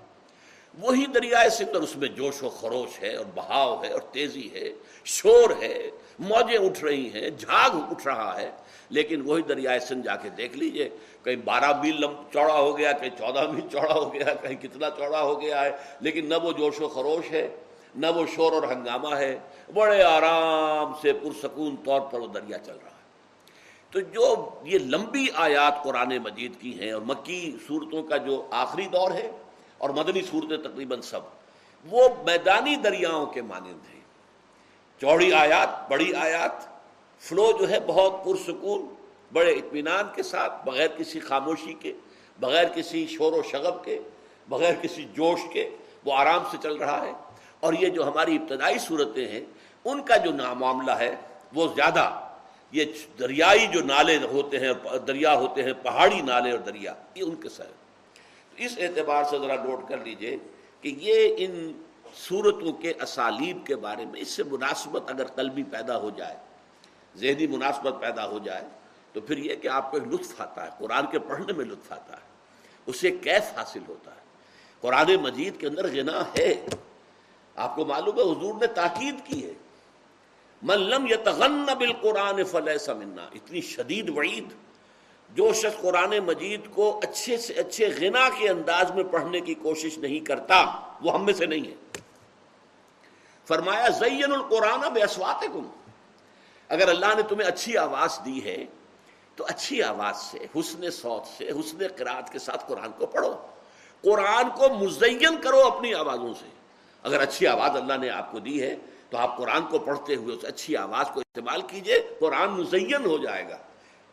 [0.79, 4.49] وہی دریائے سندھ اور اس میں جوش و خروش ہے اور بہاؤ ہے اور تیزی
[4.55, 4.69] ہے،
[5.05, 8.51] شور ہے، موجیں اٹھ رہی ہیں، جھاگ اٹھ رہا ہے۔
[8.91, 10.89] لیکن وہی دریائے سندھ جا کے دیکھ لیجیے،
[11.23, 15.23] کہیں بارہ میل چوڑا ہو گیا، کہیں چودہ میل چوڑا ہو گیا، کہیں کتنا چوڑا
[15.23, 15.71] ہو گیا ہے،
[16.01, 17.49] لیکن نہ وہ جوش و خروش ہے،
[17.95, 19.39] نہ وہ شور اور ہنگامہ ہے،
[19.75, 22.97] بڑے آرام سے پرسکون طور پر وہ دریا چل رہا ہے۔
[23.91, 28.87] تو جو یہ لمبی آیات قرآن مجید کی ہیں اور مکی صورتوں کا جو آخری
[28.87, 29.31] دور ہے
[29.79, 31.21] اور مدنی صورتیں تقریباً سب،
[31.85, 34.01] وہ میدانی دریاؤں کے مانند ہیں۔
[35.01, 36.78] چوڑی آیات، بڑی آیات
[37.21, 38.95] فلو جو ہے بہت پرسکون،
[39.33, 41.93] بڑے اطمینان کے ساتھ، بغیر کسی خاموشی کے،
[42.41, 44.01] بغیر کسی شور و شغب کے،
[44.49, 45.71] بغیر کسی جوش کے،
[46.05, 47.13] وہ آرام سے چل رہا ہے۔
[47.61, 49.41] اور یہ جو ہماری ابتدائی صورتیں ہیں،
[49.85, 51.17] ان کا جو معاملہ ہے،
[51.55, 52.29] وہ زیادہ،
[52.73, 52.85] یہ
[53.19, 54.73] دریائی جو نالے ہوتے ہیں،
[55.07, 57.71] دریا ہوتے ہیں، پہاڑی نالے اور دریا، یہ ان کے سر
[58.57, 60.37] اس اعتبار سے ذرا نوٹ کر لیجیے
[60.81, 61.73] کہ یہ ان
[62.17, 66.37] صورتوں کے اسالیب کے بارے میں، اس سے مناسبت اگر قلبی پیدا ہو جائے
[67.19, 68.65] ذہنی مناسبت پیدا ہو جائے
[69.13, 71.93] تو پھر یہ کہ آپ کو ایک لطف آتا ہے، قرآن کے پڑھنے میں لطف
[71.93, 72.23] آتا ہے
[72.87, 74.21] اسے کیف حاصل ہوتا ہے۔
[74.81, 76.67] قرآن مجید کے اندر غنا ہے۔
[77.57, 79.53] آپ کو معلوم ہے، حضور نے تاکید کی ہے۔
[80.63, 84.49] من لم یتغن بالقرآن فلیس منا۔ اتنی شدید وعید۔
[85.35, 89.99] جو شخص قرآن مجید کو اچھے سے اچھے غنا کے انداز میں پڑھنے کی کوشش
[89.99, 91.75] نہیں کرتا، وہ ہم میں سے نہیں ہے۔
[93.47, 95.69] فرمایا زین القرآن بے اسواتکم
[96.69, 98.65] اگر اللہ نے تمہیں اچھی آواز دی ہے،
[99.37, 103.35] تو اچھی آواز سے، حسن سوت سے، حسن قرآت کے ساتھ قرآن کو پڑھو۔
[104.03, 106.49] قرآن کو مزین کرو اپنی آوازوں سے۔
[107.03, 108.77] اگر اچھی آواز اللہ نے آپ کو دی ہے،
[109.11, 113.19] تو آپ قرآن کو پڑھتے ہوئے اس اچھی آواز کو استعمال کیجیے، قرآن مزین ہو
[113.19, 113.59] جائے گا۔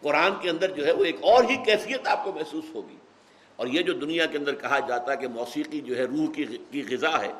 [0.02, 2.98] قرآن کے اندر جو ہے وہ ایک اور ہی کیفیت آپ کو محسوس ہوگی۔
[3.56, 6.26] اور یہ جو دنیا کے اندر کہا جاتا ہے کہ موسیقی جو ہے روح
[6.72, 7.32] کی غذا ہے،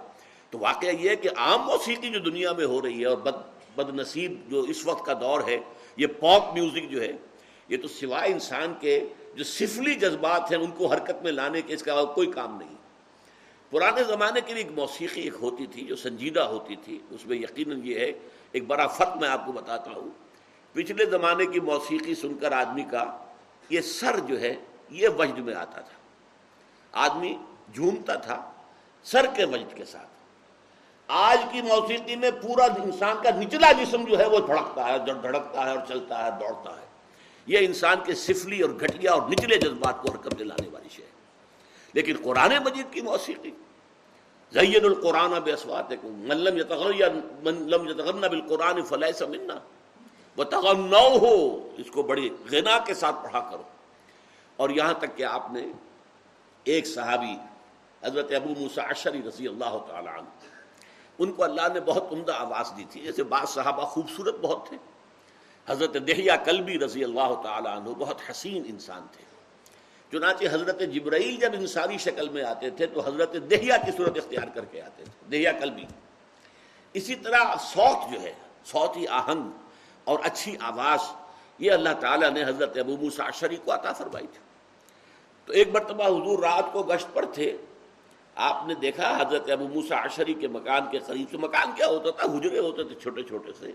[0.50, 3.55] تو واقعہ یہ ہے کہ عام موسیقی جو دنیا میں ہو رہی ہے اور بد
[3.76, 5.58] بد نصیب جو اس وقت کا دور ہے،
[5.98, 7.12] یہ پاپ میوزک جو ہے،
[7.70, 11.74] یہ تو سوائے انسان کے جو سفلی جذبات ہیں ان کو حرکت میں لانے کے
[11.74, 12.76] اس کا کوئی کام نہیں۔
[13.70, 17.38] پرانے زمانے کے لیے ایک موسیقی ایک ہوتی تھی جو سنجیدہ ہوتی تھی۔ اس میں
[17.38, 18.12] یقیناً یہ ہے،
[18.52, 20.10] ایک بڑا فرق میں آپ کو بتاتا ہوں۔
[20.74, 23.18] پچھلے زمانے کی موسیقی سن کر آدمی کا
[23.70, 24.56] یہ سر جو ہے،
[24.90, 25.98] یہ وجد میں آتا تھا۔
[26.92, 27.38] آدمی
[27.74, 28.52] جھومتا تھا
[29.04, 30.15] سر کے وجد کے ساتھ۔
[31.08, 35.66] آج کی موسیقی میں پورا انسان کا نچلا جسم جو ہے وہ دھڑکتا ہے دھڑکتا
[35.66, 36.86] ہے اور چلتا ہے، دوڑتا ہے۔
[37.46, 41.08] یہ انسان کے سفلی اور گھٹیا اور نچلے جذبات کو حرکت میں لانے والی ہے۔
[41.94, 43.52] لیکن قرآن مجید کی موسیقی،
[44.52, 46.58] زین القرآن بے اسوات ملم
[47.90, 49.56] یتغن بالقرآن فلیس منا۔
[50.38, 53.64] وہ تغنو ہو اس کو بڑی غنا کے ساتھ پڑھا کرو۔
[54.56, 55.62] اور یہاں تک کہ آپ نے
[56.64, 57.38] ایک صحابی،
[58.04, 60.55] حضرت ابو موسیٰ عشری رضی اللہ تعالی عنہ
[61.20, 64.78] ان کو اللہ نے بہت عمدہ آواز دی تھی۔ جیسے بعض صحابہ خوبصورت بہت تھے۔
[65.68, 69.26] حضرت دہیا کلبی رضی اللہ تعالیٰ عنہ بہت حسین انسان تھے۔
[70.12, 74.48] چنانچہ حضرت جبرائیل جب انسانی شکل میں آتے تھے تو حضرت دہیا کی صورت اختیار
[74.54, 75.86] کر کے آتے تھے۔ دہیا کلبی۔
[76.94, 78.34] اسی طرح سوت جو ہے،
[78.66, 79.50] سوتی آہنگ
[80.04, 81.00] اور اچھی آواز،
[81.60, 84.40] یہ اللہ تعالیٰ نے حضرت ابو موسیٰ عشری کو عطا فرمائی تھی۔
[85.46, 87.58] تو ایک مرتبہ حضور رات کو گشت پر تھے۔
[88.36, 92.10] آپ نے دیکھا حضرت ابو موسا عشری کے مکان کے قریب سے مکان کیا ہوتا
[92.10, 93.72] تھا؟ حجرے ہوتے تھے چھوٹے چھوٹے سے۔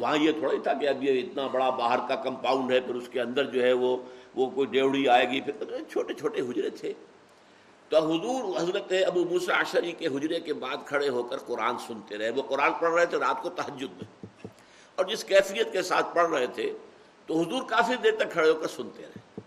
[0.00, 2.94] وہاں یہ تھوڑا ہی تھا کہ اب یہ اتنا بڑا باہر کا کمپاؤنڈ ہے، پھر
[2.94, 3.96] اس کے اندر جو ہے وہ
[4.34, 5.52] وہ کوئی ڈیوڑی آئے گی، پھر
[5.90, 6.92] چھوٹے چھوٹے حجرے تھے۔
[7.88, 12.18] تو حضور حضرت ابو موسا عشری کے حجرے کے بعد کھڑے ہو کر قرآن سنتے
[12.18, 14.36] رہے۔ وہ قرآن پڑھ رہے تھے رات کو تحجد میں۔
[14.96, 16.72] اور جس کیفیت کے ساتھ پڑھ رہے تھے،
[17.26, 19.40] تو حضور کافی دیر تک کھڑے ہو کر سنتے رہے۔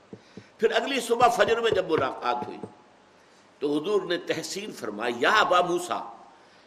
[0.57, 2.57] پھر اگلی صبح فجر میں جب ملاقات ہوئی
[3.63, 5.99] تو حضور نے تحسین فرمایا یا ابا موسا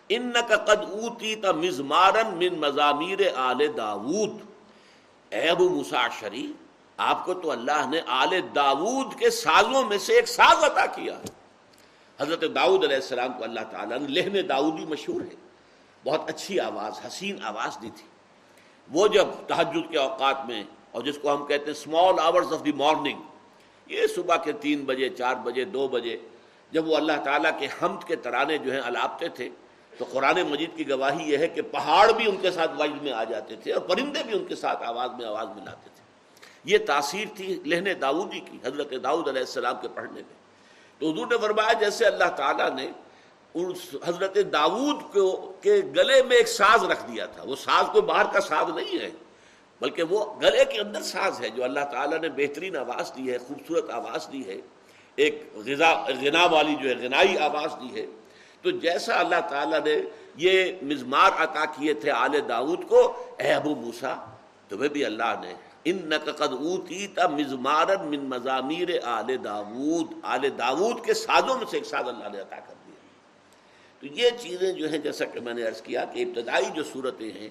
[0.08, 4.38] ان کا قد اوتی تا مزمارن من مزامیر آل داود.
[5.32, 6.46] اے ابو موسا شری
[6.98, 11.16] آپ کو تو اللہ نے آل داود کے سازوں میں سے ایک ساز عطا کیا
[12.20, 15.34] حضرت داؤد علیہ السلام کو اللہ تعالیٰ نے، لہن داؤدی مشہور ہے۔
[16.04, 18.06] بہت اچھی آواز، حسین آواز دی تھی۔
[18.88, 22.64] وہ جب تحجد کے اوقات میں، اور جس کو ہم کہتے ہیں small hours of
[22.64, 23.20] the morning
[23.86, 26.16] یہ صبح کے تین بجے، چار بجے، دو بجے
[26.76, 29.48] جب وہ اللہ تعالیٰ کے حمد کے ترانے جو ہیں الاپتے تھے،
[29.98, 33.12] تو قرآن مجید کی گواہی یہ ہے کہ پہاڑ بھی ان کے ساتھ وجد میں
[33.12, 36.02] آ جاتے تھے اور پرندے بھی ان کے ساتھ آواز میں آواز ملاتے تھے۔
[36.64, 40.36] یہ تاثیر تھی لہن داؤدی جی کی، حضرت داؤد علیہ السلام کے پڑھنے میں۔
[40.98, 42.90] تو حضور نے فرمایا جیسے اللہ تعالیٰ نے
[44.04, 48.26] حضرت داود کو، کے گلے میں ایک ساز رکھ دیا تھا۔ وہ ساز کوئی باہر
[48.32, 49.10] کا ساز نہیں ہے،
[49.80, 53.38] بلکہ وہ گلے کے اندر ساز ہے، جو اللہ تعالیٰ نے بہترین آواز دی ہے،
[53.38, 54.56] خوبصورت آواز دی ہے۔
[55.16, 58.06] ایک غذا غنا والی جو ہے، غنائی آواز دی ہے۔
[58.62, 59.96] تو جیسا اللہ تعالیٰ نے
[60.36, 64.14] یہ مزمار عطا کیے تھے آل داود کو، اے ابو موسا
[64.68, 71.04] تمہیں بھی اللہ نے ان نقد اوتی تا مزمار من مضامیر آل داود۔ آل داود
[71.04, 72.94] کے سازوں میں سے ایک ساز اللہ نے عطا کر دیا۔
[74.00, 76.82] تو تو یہ چیزیں جو ہیں، جیسا کہ میں نے عرض کیا کہ ابتدائی جو
[76.84, 77.48] صورتیں ہیں،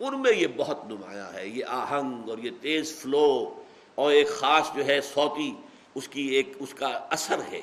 [0.00, 3.54] ان میں یہ بہت نمایاں ہے۔ یہ آہنگ اور یہ تیز فلو
[3.94, 5.54] اور ایک خاص جو ہے سوتی
[5.94, 7.60] اس کی ایک، اس کا اثر ہے،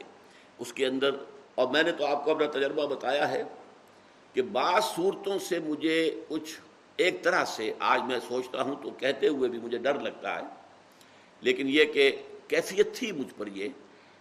[0.59, 1.15] اس کے اندر۔
[1.55, 3.43] اور میں نے تو آپ کو اپنا تجربہ بتایا ہے
[4.33, 6.59] کہ بعض صورتوں سے مجھے کچھ
[6.97, 10.41] ایک طرح سے، آج میں سوچتا ہوں تو کہتے ہوئے بھی مجھے ڈر لگتا ہے۔
[11.41, 13.69] لیکن یہ کہ کیفیت تھی مجھ پر یہ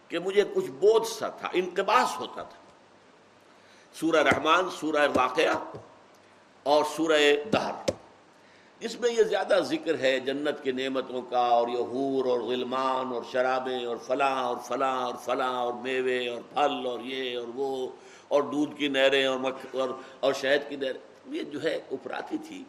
[0.08, 2.58] کہ مجھے کچھ بودھ سا تھا، انقباس ہوتا تھا۔
[3.94, 5.72] سورہ رحمان، سورہ واقعہ
[6.62, 7.20] اور سورہ
[7.52, 7.99] دہر۔
[8.80, 13.06] جس میں یہ زیادہ ذکر ہے جنت کے نعمتوں کا اور یہ حور اور غلمان
[13.06, 17.46] اور شرابیں اور فلاں اور فلاں اور فلاں اور میوے اور پھل اور یہ اور
[17.54, 17.88] وہ
[18.28, 19.88] اور دودھ کی نہریں اور مکھ اور
[20.20, 22.64] اور شہد کی نہریں یہ جو ہے افراطی تھی۔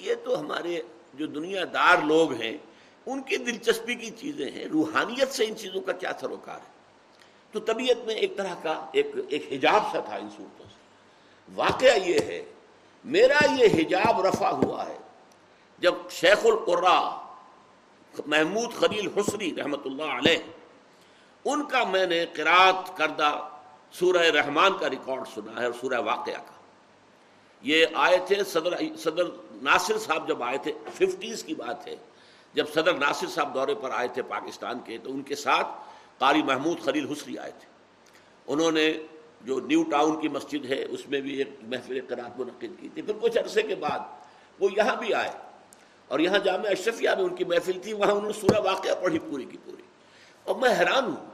[0.00, 0.82] یہ تو ہمارے
[1.14, 2.56] جو دنیا دار لوگ ہیں،
[3.06, 6.70] ان کی دلچسپی کی چیزیں ہیں۔ روحانیت سے ان چیزوں کا کیا سروکار ہے؟
[7.52, 10.80] تو طبیعت میں ایک طرح کا ایک ایک حجاب سا تھا ان صورتوں سے۔
[11.54, 12.44] واقعہ یہ ہے،
[13.04, 15.05] میرا یہ حجاب رفع ہوا ہے۔
[15.78, 17.26] جب شیخ القرا
[18.26, 20.38] محمود خلیل حسری رحمۃ اللہ علیہ،
[21.44, 23.48] ان کا میں نے قرات کردہ
[23.92, 26.56] سورہ رحمان کا ریکارڈ سنا ہے اور سورہ واقعہ کا۔
[27.62, 29.22] یہ آئے تھے صدر صدر
[29.62, 31.96] ناصر صاحب جب آئے تھے، ففٹیز کی بات ہے۔
[32.54, 35.66] جب صدر ناصر صاحب دورے پر آئے تھے پاکستان کے، تو ان کے ساتھ
[36.18, 37.66] قاری محمود خلیل حسری آئے تھے۔
[38.46, 38.92] انہوں نے
[39.40, 43.02] جو نیو ٹاؤن کی مسجد ہے، اس میں بھی ایک محفل قرآن منعقد کی تھی۔
[43.02, 43.98] پھر کچھ عرصے کے بعد
[44.60, 45.30] وہ یہاں بھی آئے۔
[46.08, 49.18] اور یہاں جامع اشرفیہ میں ان کی محفل تھی، وہاں انہوں نے سورہ واقعہ پڑھی
[49.18, 49.82] پوری کی پوری۔
[50.44, 51.26] اور میں حیران ہوں،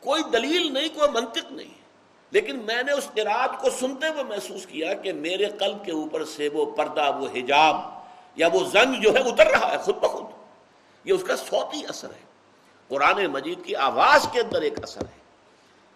[0.00, 1.84] کوئی دلیل نہیں، کوئی منطق نہیں۔
[2.30, 6.24] لیکن میں نے اس قرآد کو سنتے ہوئے محسوس کیا کہ میرے قلب کے اوپر
[6.24, 7.76] سے وہ پردہ، وہ حجاب
[8.36, 10.24] یا وہ زنگ جو ہے، اتر رہا ہے خود بخود۔
[11.04, 12.24] یہ اس کا صوتی اثر ہے۔
[12.88, 15.20] قرآن مجید کی آواز کے اندر ایک اثر ہے۔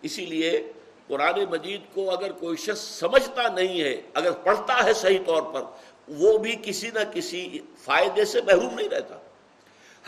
[0.02, 0.72] اسی لیے
[1.06, 5.62] قرآن مجید کو اگر کوئی شخص سمجھتا نہیں ہے، اگر پڑھتا ہے صحیح طور پر
[6.08, 9.16] وہ بھی کسی نہ کسی فائدے سے محروم نہیں رہتا۔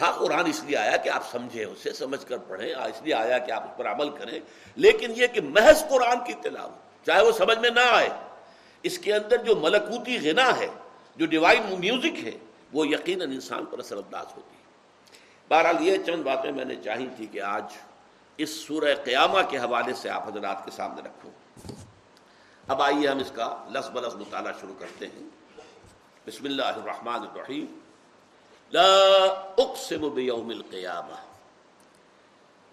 [0.00, 3.14] ہاں قرآن اس لیے آیا کہ آپ سمجھیں، اسے سمجھ کر پڑھیں۔ ہاں، اس لیے
[3.14, 4.40] آیا کہ آپ اس پر عمل کریں۔
[4.76, 8.08] لیکن یہ کہ محض قرآن کی تلاوت چاہے وہ سمجھ میں نہ آئے،
[8.82, 10.68] اس کے اندر جو ملکوتی غنا ہے،
[11.16, 12.32] جو ڈیوائن میوزک ہے،
[12.72, 14.60] وہ یقیناً انسان پر اثر انداز ہوتی ہے۔
[15.48, 17.64] بہرحال یہ چند باتیں میں نے چاہی تھی کہ آج
[18.36, 21.30] اس سورہ قیامہ کے حوالے سے آپ حضرات کے سامنے رکھوں۔
[22.68, 25.39] اب آئیے ہم اس کا لس بلس مطالعہ شروع کرتے ہیں۔
[26.26, 27.78] بسم اللہ الرحمن الرحیم.
[28.72, 28.82] لا
[29.58, 31.14] اقسم بیوم القیامہ.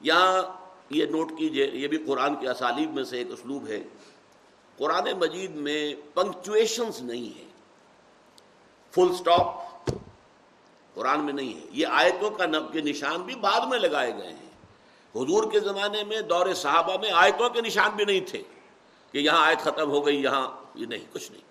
[0.02, 0.44] یہاں
[0.90, 3.84] یہ نوٹ کیجیے، یہ بھی قرآن کے اسالیب میں سے ایک اسلوب ہے۔
[4.78, 7.52] قرآن مجید میں پنکچویشنز نہیں ہیں۔
[8.92, 9.46] فل سٹاپ
[10.94, 14.34] قرآن میں نہیں ہے۔ یہ آیتوں کا نب، کے نشان بھی بعد میں لگائے گئے
[14.34, 14.50] ہیں۔
[15.16, 18.44] حضور کے زمانے میں دور صحابہ میں آیتوں کے نشان بھی نہیں تھے
[19.12, 21.47] کہ یہاں آیت ختم ہو گئی، یہاں یہ نہیں، کچھ نہیں۔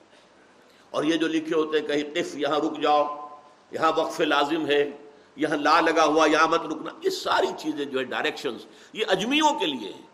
[0.96, 3.28] اور یہ جو لکھے ہوتے ہیں کہیں قف، یہاں رک جاؤ،
[3.70, 4.90] یہاں وقف لازم ہے،
[5.36, 9.58] یہاں لا لگا ہوا، یہاں مت رکنا، یہ ساری چیزیں جو ہے ڈائریکشنز یہ اجمیوں
[9.58, 10.06] کے لیے ہیں۔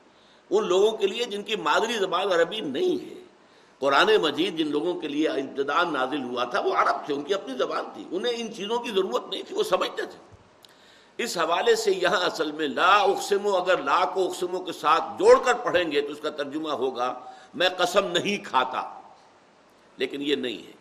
[0.50, 3.22] ان لوگوں کے لیے جن کی مادری زبان عربی نہیں ہے۔
[3.78, 7.34] قرآن مجید جن لوگوں کے لیے ابتدان نازل ہوا تھا، وہ عرب تھے، ان کی
[7.34, 10.34] اپنی زبان تھی۔ انہیں ان چیزوں کی ضرورت نہیں تھی، وہ سمجھتے تھے۔
[11.24, 15.38] اس حوالے سے یہاں اصل میں لا اقسمو، اگر لا کو اقسموں کے ساتھ جوڑ
[15.44, 17.20] کر پڑھیں گے تو اس کا ترجمہ ہوگا،
[17.54, 19.01] میں قسم نہیں کھاتا۔
[19.96, 20.72] لیکن یہ نہیں ہے۔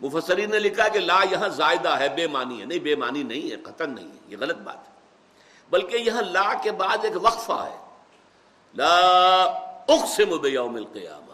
[0.00, 3.50] مفسرین نے لکھا کہ لا یہاں زائدہ ہے، بے معنی ہے۔ نہیں، بے معنی نہیں
[3.50, 4.92] ہے، قطن نہیں ہے۔ یہ غلط بات ہے۔
[5.70, 7.76] بلکہ یہاں لا کے بعد ایک وقفہ ہے۔
[8.74, 9.40] لا
[9.88, 11.32] اقسم بیوم القیامہ۔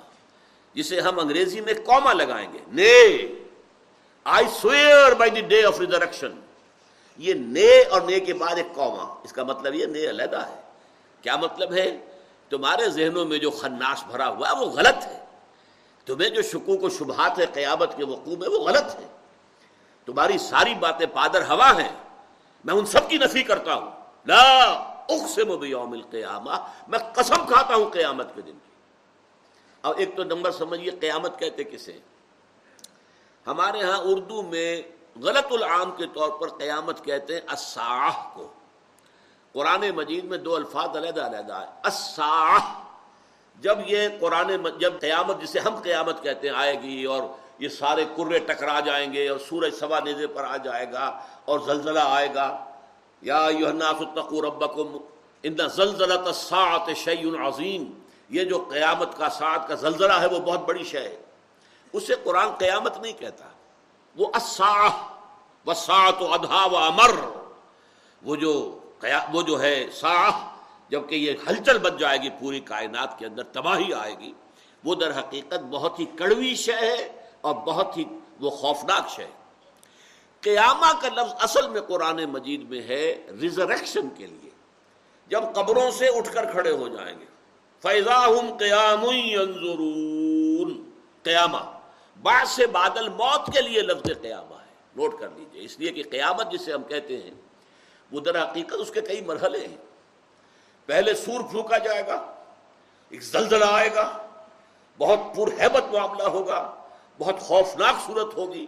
[0.75, 3.17] جسے ہم انگریزی میں کوما لگائیں گے۔ نے
[4.25, 6.33] I swear by the day of resurrection
[7.19, 10.61] یہ نے اور نے کے بعد ایک کوما۔ اس کا مطلب یہ نے علیحدہ ہے۔
[11.23, 11.99] کیا مطلب ہے؟
[12.49, 15.22] تمہارے ذہنوں میں جو خناس بھرا ہوا ہے، وہ غلط ہے۔
[16.07, 19.07] تمہیں جو شکوک و شبہات ہے قیامت کے وقوع میں وہ غلط ہے۔
[20.07, 21.97] تمہاری ساری باتیں پادر ہوا ہیں۔
[22.65, 23.91] میں ان سب کی نفی کرتا ہوں۔
[24.27, 24.63] لا
[25.09, 26.51] اقسم بیوم القیامہ۔
[26.89, 28.73] میں قسم کھاتا ہوں قیامت کے دن کی۔
[29.83, 31.99] اب ایک تو نمبر سمجھیے، قیامت کہتے کسے
[33.47, 34.83] ہمارے ہاں اردو میں
[35.23, 38.53] غلط العام کے طور پر قیامت کہتے ہیں اساح کو۔
[39.53, 42.75] قرآن مجید میں دو الفاظ علیحدہ علیحدہ ہے اساح
[43.61, 47.23] جب یہ قرآن جب قیامت جسے ہم قیامت کہتے ہیں آئے گی اور
[47.59, 51.59] یہ سارے کرے ٹکرا جائیں گے اور سورج سوا نیزے پر آ جائے گا اور
[51.59, 52.65] زلزلہ آئے گا،
[53.23, 53.49] یا
[54.43, 54.99] ربکم،
[55.43, 57.93] ان زلزلہ سات شعی عظیم،
[58.31, 61.17] یہ جو قیامت کا ساتھ کا زلزلہ ہے وہ بہت بڑی شے ہے۔
[61.93, 63.49] اسے قرآن قیامت نہیں کہتا۔
[64.17, 64.27] وہ
[65.67, 67.11] و سات و ادھا و امر،
[68.23, 68.79] وہ جو
[69.33, 70.52] وہ جو ہے ساہ
[70.93, 74.33] جبکہ یہ ہلچل بچ جائے گی، پوری کائنات کے اندر تباہی آئے گی۔
[74.85, 78.05] وہ در حقیقت بہت ہی کڑوی شے ہے اور بہت ہی
[78.41, 79.27] وہ خوفناک شے
[80.41, 84.51] قیامہ کا لفظ اصل میں قرآن مجید میں ہے ریزریکشن کے لیے۔
[85.29, 87.25] جب قبروں سے اٹھ کر کھڑے ہو جائیں گے۔
[87.83, 89.05] فیضا ہم قیام
[91.23, 91.79] قیامہ،
[92.23, 96.03] بعد سے بادل موت کے لیے لفظ قیامہ ہے۔ نوٹ کر لیجیے، اس لیے کہ
[96.11, 97.31] قیامت جسے ہم کہتے ہیں،
[98.13, 99.92] وہ در حقیقت اس کے کئی مرحلے ہیں۔
[100.87, 102.17] پہلے سور پھونکا جائے گا،
[103.11, 104.07] ایک زلزلہ آئے گا،
[104.99, 106.61] بہت پرہیبت معاملہ ہوگا،
[107.19, 108.67] بہت خوفناک صورت ہوگی۔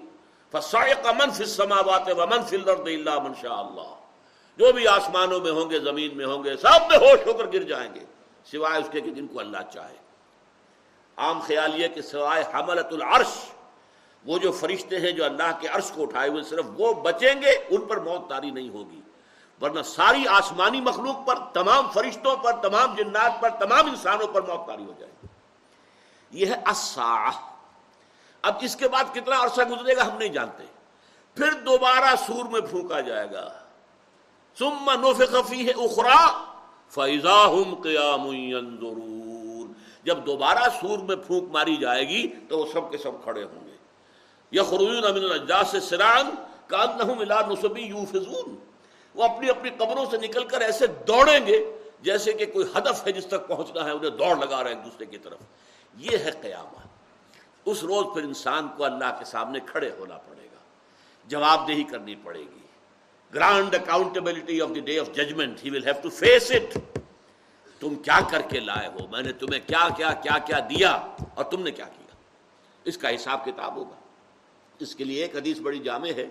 [0.52, 3.90] فسائق من فی السماوات و من فی الارض الا من شاء اللہ
[4.58, 7.46] جو بھی آسمانوں میں ہوں گے، زمین میں ہوں گے، سب میں ہوش ہو کر
[7.52, 8.04] گر جائیں گے،
[8.50, 9.96] سوائے اس کے کہ جن کو اللہ چاہے۔
[11.16, 13.32] عام خیال یہ کہ سوائے حملت العرش،
[14.24, 17.50] وہ جو فرشتے ہیں جو اللہ کے عرش کو اٹھائے ہوئے، صرف وہ بچیں گے،
[17.70, 19.00] ان پر موت تاری نہیں ہوگی۔
[19.60, 24.66] ورنہ ساری آسمانی مخلوق پر، تمام فرشتوں پر، تمام جنات پر، تمام انسانوں پر موت
[24.66, 25.26] تاری ہو جائے گی۔
[26.30, 26.62] یہ ہے
[28.42, 30.64] اب اس کے بعد کتنا عرصہ گزرے گا ہم نہیں جانتے۔
[31.34, 33.52] پھر دوبارہ سور میں پھونکا جائے گا۔
[34.58, 36.26] ثم نفخ فیہ اخرى
[36.88, 39.72] فاذا هم قیام ينظرون۔
[40.04, 43.66] جب دوبارہ سور میں پھونک ماری جائے گی تو وہ سب کے سب کھڑے ہوں
[43.66, 43.76] گے۔
[44.52, 46.22] یخرجون من الاجداث سرعا
[46.66, 48.73] كانهم الى نصب يوفزون۔
[49.14, 53.12] وہ اپنی اپنی قبروں سے نکل کر ایسے دوڑیں گے جیسے کہ کوئی ہدف ہے
[53.12, 55.38] جس تک پہنچنا ہے، انہیں دوڑ لگا رہے ہیں ایک دوسرے کی طرف۔
[55.96, 56.86] یہ ہے قیامت۔
[57.64, 60.58] اس روز پھر انسان کو اللہ کے سامنے کھڑے ہونا پڑے گا۔
[61.26, 62.60] جواب دہی کرنی پڑے گی۔
[63.34, 66.78] Grand accountability of the day of judgment he will have to face it
[67.80, 70.90] تم کیا کر کے لائے ہو؟ میں نے تمہیں کیا کیا کیا کیا دیا
[71.34, 72.14] اور تم نے کیا کیا؟
[72.84, 73.94] اس کا حساب کتاب ہوگا۔
[74.78, 76.26] اس کے لیے ایک حدیث بڑی جامع ہے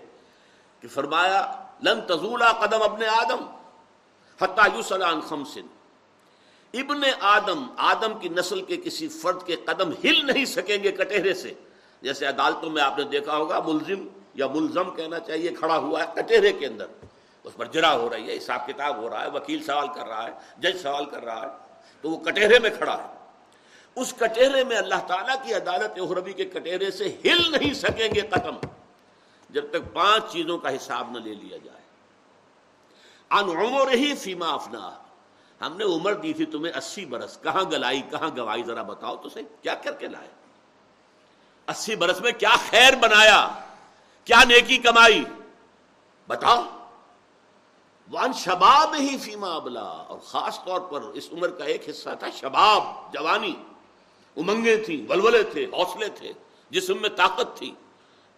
[0.80, 3.44] کہ فرمایا لن تزولا قدم ابن آدم
[4.40, 5.66] حتیٰ یوسلان خمسن
[6.74, 11.34] ابن آدم آدم کی نسل کے کسی فرد کے قدم ہل نہیں سکیں گے کٹہرے
[11.34, 11.54] سے۔
[12.02, 16.06] جیسے عدالتوں میں آپ نے دیکھا ہوگا، ملزم یا ملزم کہنا چاہیے، کھڑا ہوا ہے
[16.14, 16.86] کٹہرے کے اندر۔
[17.44, 20.24] اس پر جرا ہو رہی ہے، حساب کتاب ہو رہا ہے، وکیل سوال کر رہا
[20.24, 21.48] ہے، جج سوال کر رہا ہے،
[22.00, 23.08] تو وہ کٹہرے میں کھڑا ہے۔
[23.96, 28.20] اس کٹہرے میں اللہ تعالیٰ کی عدالت اخربی کے کٹہرے سے ہل نہیں سکیں گے
[28.20, 28.56] قدم۔
[29.54, 31.82] جب تک پانچ چیزوں کا حساب نہ لے لیا جائے۔
[33.30, 34.90] ان عمر ہی فیما افنا
[35.60, 39.28] ہم نے عمر دی تھی تمہیں اسی برس۔ کہاں گلائی؟ کہاں گوائی ذرا بتاؤ تو
[39.28, 40.28] صحیح۔ کیا کر کے لائے؟
[41.66, 43.48] اسی برس میں کیا خیر بنایا؟
[44.24, 45.24] کیا نیکی کمائی؟
[46.28, 46.62] بتاؤ۔
[48.10, 52.30] وان شباب ہی فیما ابلا۔ اور خاص طور پر اس عمر کا ایک حصہ تھا
[52.30, 53.54] شباب، جوانی۔
[54.36, 56.32] امنگیں تھیں، ولولے تھے حوصلے تھے،
[56.70, 57.74] جسم میں طاقت تھی۔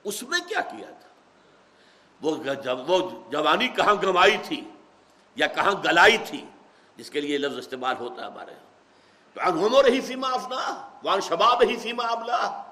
[0.06, 1.08] اس میں کیا کیا تھا؟
[2.22, 4.70] وہ جوانی کہاں گنوائی تھی
[5.36, 6.44] یا کہاں گلائی تھی؟
[6.96, 8.66] جس کے لیے لفظ استعمال ہوتا ہے ہمارے یہاں۔
[9.34, 12.62] تو عمر ہی فیما افنا، وان شباب ہی فیما ابلا۔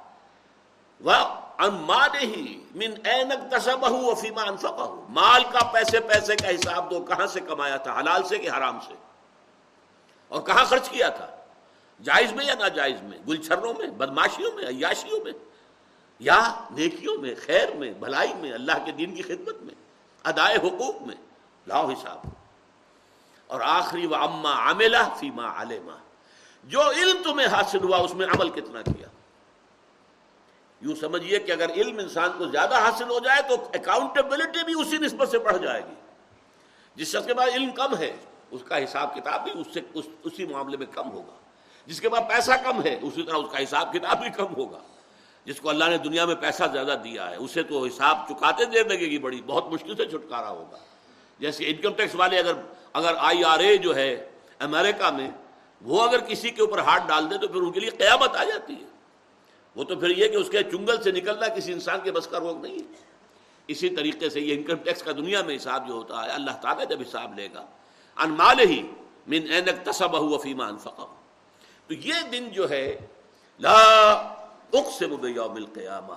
[1.59, 6.91] ان مال ہی من اینک تصب ہو فیما انفق مال کا پیسے پیسے کا حساب
[6.91, 8.95] دو، کہاں سے کمایا تھا؟ حلال سے کہ حرام سے؟
[10.29, 11.27] اور کہاں خرچ کیا تھا؟
[12.03, 15.33] جائز میں یا ناجائز میں؟ گلچھروں میں، بدماشیوں میں، عیاشیوں میں؟
[16.19, 19.75] یا نیکیوں میں، خیر میں، بھلائی میں، اللہ کے دین کی خدمت میں،
[20.25, 21.17] ادائے حقوق میں،
[21.67, 22.29] لاؤ حساب۔
[23.47, 25.97] اور آخری و اما عاملہ فیما علما
[26.65, 29.09] جو علم تمہیں حاصل ہوا، اس میں عمل کتنا کیا؟
[30.81, 34.99] یوں سمجھیے کہ اگر علم انسان کو زیادہ حاصل ہو جائے، تو اکاؤنٹیبلٹی بھی اسی
[34.99, 35.95] نسبت سے بڑھ جائے گی۔
[36.95, 38.17] جس شخص کے پاس علم کم ہے،
[38.51, 41.37] اس کا حساب کتاب بھی اس سے، اس، اسی معاملے میں کم ہوگا۔
[41.87, 44.79] جس کے پاس پیسہ کم ہے، اسی طرح اس کا حساب کتاب بھی کم ہوگا۔
[45.45, 48.85] جس کو اللہ نے دنیا میں پیسہ زیادہ دیا ہے، اسے تو حساب چکاتے دیر
[48.85, 50.79] لگے گی بڑی، بہت مشکل سے چھٹکارا ہوگا۔
[51.39, 52.53] جیسے انکم ٹیکس والے اگر
[52.93, 54.29] اگر آئی آر اے جو ہے
[54.59, 55.31] امریکہ میں،
[55.83, 58.45] وہ اگر کسی کے اوپر ہاتھ ڈال دے تو پھر ان کے لیے قیامت آ
[58.45, 58.87] جاتی ہے۔
[59.77, 62.41] وہ تو پھر یہ کہ اس کے چنگل سے نکلنا کسی انسان کے بس کا
[62.41, 63.03] روک نہیں ہے۔
[63.67, 66.89] اسی طریقے سے یہ انکم ٹیکس کا دنیا میں حساب جو ہوتا ہے، اللہ تعالیٰ
[66.89, 67.67] جب حساب لے گا۔
[68.17, 68.83] انمال ہی
[69.27, 71.07] من اینک تصب فیما انفقا
[71.87, 73.07] تو یہ دن جو ہے،
[73.59, 74.34] لا
[74.79, 76.15] اقسم بیوم القیامہ،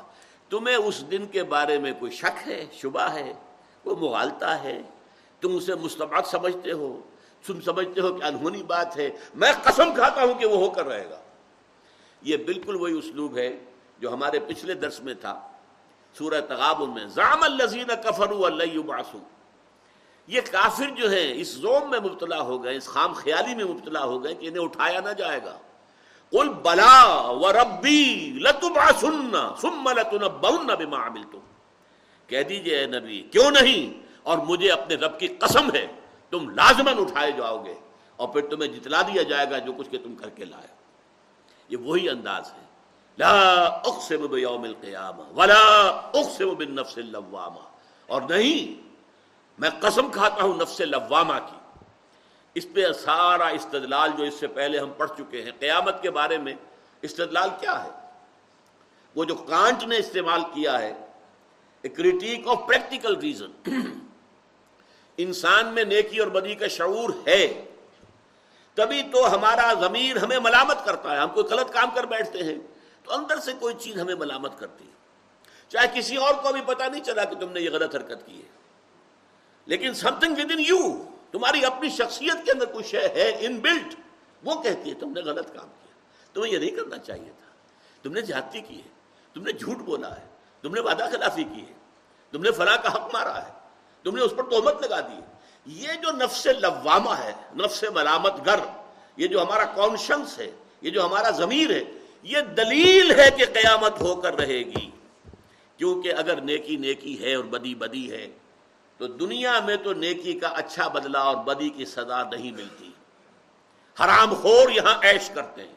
[0.50, 3.34] تمہیں اس دن کے بارے میں کوئی شک ہے، شبہ ہے،
[3.84, 4.82] کوئی مغالتا ہے؟
[5.41, 7.01] تم اسے مستبعد سمجھتے ہو،
[7.45, 10.86] تم سمجھتے ہو کہ انہونی بات ہے، میں قسم کھاتا ہوں کہ وہ ہو کر
[10.86, 11.20] رہے گا۔
[12.22, 13.49] یہ بالکل وہی اسلوب ہے
[13.99, 15.39] جو ہمارے پچھلے درس میں تھا،
[16.16, 19.16] سورہ تغابن میں زام الزین کفر اللہ
[20.28, 24.03] یہ کافر جو ہے اس زوم میں مبتلا ہو گئے، اس خام خیالی میں مبتلا
[24.03, 25.58] ہو گئے کہ انہیں اٹھایا نہ جائے گا۔
[26.32, 31.39] قل بلا و ربی لتبعثن ثم لتنبؤن بما عملتم۔
[32.28, 35.88] کہہ دیجیے اے نبی، کیوں نہیں؟ اور مجھے اپنے رب کی قسم ہے،
[36.30, 37.73] تم لازمن اٹھائے جاؤ گے،
[38.15, 40.67] اور پھر تمہیں جتلا دیا جائے گا جو کچھ کہ تم کر کے لائے۔
[41.69, 42.67] یہ وہی انداز ہے۔
[43.17, 47.59] لا اقسم بیوم القیامہ ولا اقسم بالنفس اللوامہ۔
[48.07, 48.88] اور نہیں،
[49.59, 51.57] میں قسم کھاتا ہوں نفس لوامہ کی۔
[52.58, 56.38] اس پہ سارا استدلال جو اس سے پہلے ہم پڑھ چکے ہیں، قیامت کے بارے
[56.38, 56.53] میں
[57.01, 57.89] استدلال کیا ہے؟
[59.16, 60.93] وہ جو کانٹ نے استعمال کیا ہے
[61.82, 63.51] کریٹیک آف پریکٹیکل ریزن
[65.18, 67.66] انسان میں نیکی اور بدی کا شعور ہے،
[68.74, 72.55] تبھی تو ہمارا ضمیر ہمیں ملامت کرتا ہے۔ ہم کوئی غلط کام کر بیٹھتے ہیں
[73.03, 74.91] تو اندر سے کوئی چیز ہمیں ملامت کرتی ہے۔
[75.70, 78.38] چاہے کسی اور کو بھی پتا نہیں چلا کہ تم نے یہ غلط حرکت کی
[78.38, 78.49] ہے۔
[79.66, 83.55] لیکن something with in you تمہاری اپنی شخصیت کے اندر کوئی شے ہے ان
[83.55, 83.93] بلٹ
[84.43, 85.93] وہ کہتی ہے، تم نے غلط کام کیا۔
[86.34, 87.53] تمہیں یہ نہیں کرنا چاہیے تھا۔
[88.03, 88.89] تم نے جاتی کی ہے۔
[89.34, 90.25] تم نے جھوٹ بولا ہے۔
[90.61, 91.73] تم نے وعدہ خلافی کی ہے۔
[92.32, 93.51] تم نے فلاں کا حق مارا ہے۔
[94.03, 98.34] تم نے اس پر تومت لگا دی ہے۔ یہ جو نفس لوامہ ہے، نفس ملامت
[98.45, 98.59] گر
[99.17, 100.51] یہ جو ہمارا کانشنس ہے،
[100.82, 101.84] یہ جو ہمارا ضمیر ہے،
[102.23, 104.89] یہ دلیل ہے کہ قیامت ہو کر رہے گی۔
[105.78, 108.28] کیونکہ اگر نیکی نیکی ہے اور بدی بدی ہے
[108.98, 112.91] تو دنیا میں تو نیکی کا اچھا بدلہ اور بدی کی سزا نہیں ملتی۔
[114.00, 115.76] حرام خور یہاں عیش کرتے ہیں۔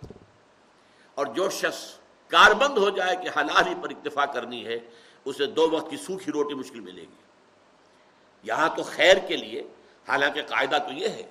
[1.15, 1.95] اور جو شخص
[2.29, 4.79] کاربند ہو جائے کہ حلال ہی پر اکتفا کرنی ہے،
[5.25, 7.23] اسے دو وقت کی سوکھی روٹی مشکل ملے گی۔
[8.43, 9.61] یہاں تو خیر کے لیے،
[10.09, 11.23] حالانکہ قاعدہ تو یہ ہے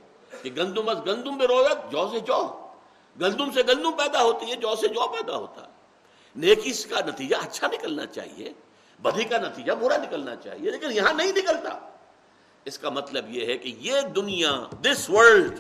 [0.44, 2.68] کہ گندم از گندم بے رویت جو سے جو۔
[3.22, 5.72] گندم سے گندم پیدا ہوتی ہے، جو سے جو پیدا ہوتا ہے۔
[6.36, 8.54] نیکی کا نتیجہ اچھا نکلنا چاہیے۔
[9.02, 11.78] بدھی کا نتیجہ برا نکلنا چاہیے، لیکن یہاں نہیں نکلتا۔
[12.66, 15.60] اس کا مطلب یہ ہے کہ یہ دنیا this world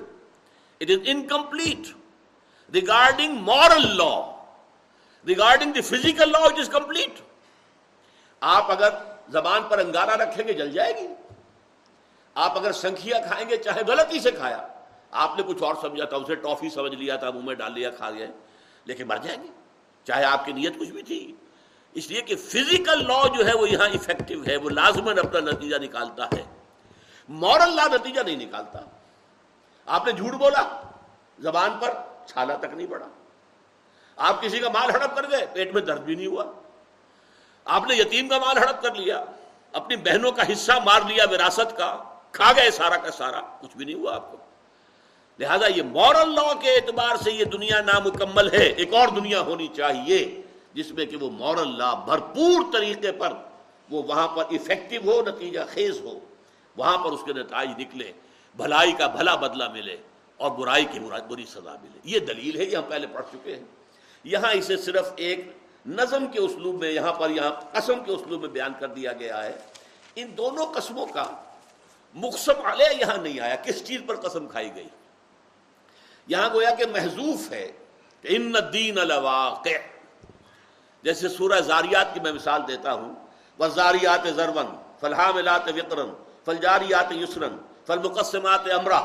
[0.81, 1.87] it is incomplete
[2.73, 4.13] regarding moral law
[5.27, 7.21] regarding the physical law it is complete
[8.41, 8.89] آپ اگر
[9.29, 11.07] زبان پر انگارہ رکھیں گے، جل جائے گی۔
[12.35, 14.67] آپ اگر سنکھیا کھائیں گے، چاہے غلطی سے کھایا۔
[15.11, 17.89] آپ نے کچھ اور سمجھا تھا، اسے ٹافی سمجھ لیا تھا، منہ میں ڈال لیا،
[17.89, 18.27] کھا گیا
[18.85, 19.47] لیکن مر جائیں گے
[20.03, 21.35] چاہے آپ کی نیت کچھ بھی تھی۔
[21.93, 25.77] اس لیے کہ فزیکل لا جو ہے وہ یہاں افیکٹو ہے، وہ لازمن اپنا نتیجہ
[25.77, 26.43] نکالتا ہے۔
[27.29, 28.79] مورل لا نتیجہ نہیں نکالتا۔
[29.85, 30.81] آپ نے جھوٹ بولا،
[31.39, 31.89] زبان پر
[32.25, 33.05] چھالا تک نہیں پڑا
[34.15, 36.45] آپ کسی کا مال ہڑپ کر گئے، پیٹ میں درد بھی نہیں ہوا۔
[37.65, 39.23] آپ نے یتیم کا مال ہڑپ کر لیا،
[39.71, 41.97] اپنی بہنوں کا حصہ مار لیا وراثت کا،
[42.31, 44.37] کھا گئے سارا کا سارا، کچھ بھی نہیں ہوا آپ کو۔
[45.39, 49.67] لہذا یہ مورل لا کے اعتبار سے یہ دنیا نامکمل ہے، ایک اور دنیا ہونی
[49.67, 50.41] چاہیے۔
[50.73, 53.33] جس میں کہ وہ مورل لا بھرپور طریقے پر
[53.89, 56.19] وہ وہاں پر افیکٹو ہو، نتیجہ خیز ہو،
[56.77, 58.11] وہاں پر اس کے نتائج نکلے،
[58.55, 59.97] بھلائی کا بھلا بدلہ ملے
[60.37, 63.63] اور برائی کی بری سزا ملے۔ یہ دلیل ہے یہ ہم پہلے پڑھ چکے ہیں۔
[64.23, 65.51] یہاں اسے صرف ایک
[65.85, 69.43] نظم کے اسلوب میں یہاں پر یہاں قسم کے اسلوب میں بیان کر دیا گیا
[69.43, 69.53] ہے۔
[70.15, 71.25] ان دونوں قسموں کا
[72.13, 74.87] مقصم علیہ یہاں نہیں آیا، کس چیز پر قسم کھائی گئی؟
[76.27, 77.71] یہاں گویا کہ محضوف ہے
[78.21, 79.98] کہ ان دین الواقع
[81.03, 83.13] جیسے سورہ زاریات کی میں مثال دیتا ہوں
[83.59, 86.09] وہ زاریات زرون فلحاملات وقرن
[86.45, 88.99] فلجاریات یسرن فلمقسمات امرا،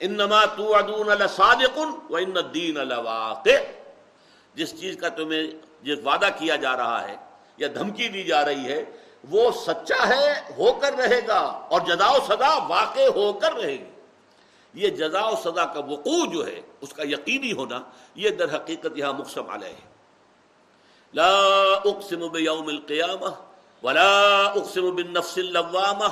[0.00, 1.78] انما توعدون لصادق
[2.10, 3.56] و ان الدین الواقع
[4.54, 5.46] جس چیز کا تمہیں
[5.82, 7.16] جس وعدہ کیا جا رہا ہے
[7.58, 8.84] یا دھمکی دی جا رہی ہے،
[9.30, 13.72] وہ سچا ہے، ہو کر رہے گا، اور جزا و سزا واقع ہو کر رہے
[13.72, 13.90] گی۔
[14.74, 17.80] یہ جزا و سزا کا وقوع جو ہے، اس کا یقینی ہونا،
[18.14, 19.95] یہ در حقیقت یہاں مقصم علیہ ہے۔
[21.14, 21.34] لا
[21.72, 23.30] اقسم بیوم القیامہ
[23.82, 26.08] ولا اقسم بالنفس اللوامہ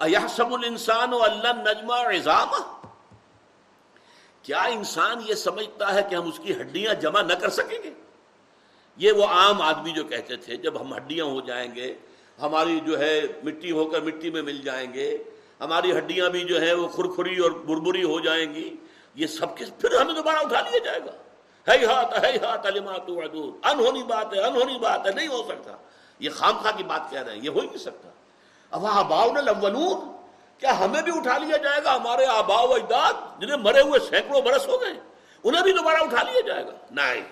[0.00, 2.60] ایحسب الانسان ان نجمع عظامہ
[4.42, 7.90] کیا انسان یہ سمجھتا ہے کہ ہم اس کی ہڈیاں جمع نہ کر سکیں گے؟
[8.96, 11.94] یہ وہ عام آدمی جو کہتے تھے، جب ہم ہڈیاں ہو جائیں گے،
[12.42, 15.16] ہماری جو ہے مٹی ہو کر مٹی میں مل جائیں گے،
[15.60, 18.76] ہماری ہڈیاں بھی جو ہے وہ کھرکھری اور بربری ہو جائیں گی،
[19.14, 21.12] یہ سب کس پھر ہمیں دوبارہ اٹھا لیا جائے گا۔
[21.68, 23.10] ہے ہاتھ ہے ہاتھ علمات
[23.66, 25.76] انہونی بات ہے، انہونی بات ہے، نہیں ہو سکتا۔
[26.18, 28.08] یہ خام خواہ کی بات کہہ رہے ہیں، یہ ہو ہی نہیں سکتا۔
[28.70, 29.94] اب باؤ نے
[30.58, 34.42] کیا ہمیں بھی اٹھا لیا جائے گا؟ ہمارے آبا و اجداد جنہیں مرے ہوئے سینکڑوں
[34.42, 35.00] برس ہو گئے،
[35.44, 37.22] انہیں بھی دوبارہ اٹھا لیا جائے گا؟ نہیں،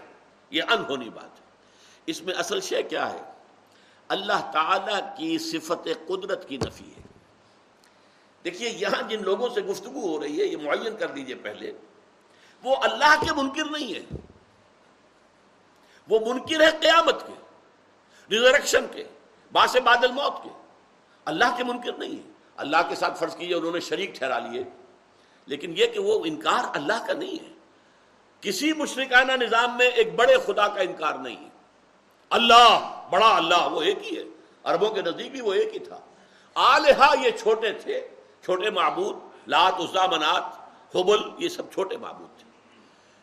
[0.50, 1.46] یہ انہونی بات ہے۔
[2.06, 3.22] اس میں اصل شے کیا ہے؟
[4.08, 7.02] اللہ تعالی کی صفت قدرت کی نفی ہے۔
[8.44, 11.72] دیکھیے، یہاں جن لوگوں سے گفتگو ہو رہی ہے، یہ معین کر دیجیے پہلے۔
[12.62, 14.16] وہ اللہ کے منکر نہیں ہے
[16.08, 17.32] وہ منکر ہے قیامت کے
[18.30, 19.04] ریزریکشن کے
[19.52, 20.50] باس بادل موت کے۔
[21.24, 24.64] اللہ کے منکر نہیں ہے اللہ کے ساتھ فرض کیجیے انہوں نے شریک ٹھہرا لیے۔
[25.46, 27.52] لیکن یہ کہ وہ انکار اللہ کا نہیں ہے۔
[28.40, 31.48] کسی مشرکانہ نظام میں ایک بڑے خدا کا انکار نہیں ہے۔
[32.30, 34.22] اللہ، بڑا اللہ، وہ ایک ہی ہے۔
[34.64, 35.98] عربوں کے نزدیک بھی وہ ایک ہی تھا۔
[36.54, 38.08] آلحا یہ چھوٹے تھے،
[38.44, 40.44] چھوٹے معبود، لات، عزا، منات،
[40.96, 42.47] حبل، یہ سب چھوٹے معبود تھے۔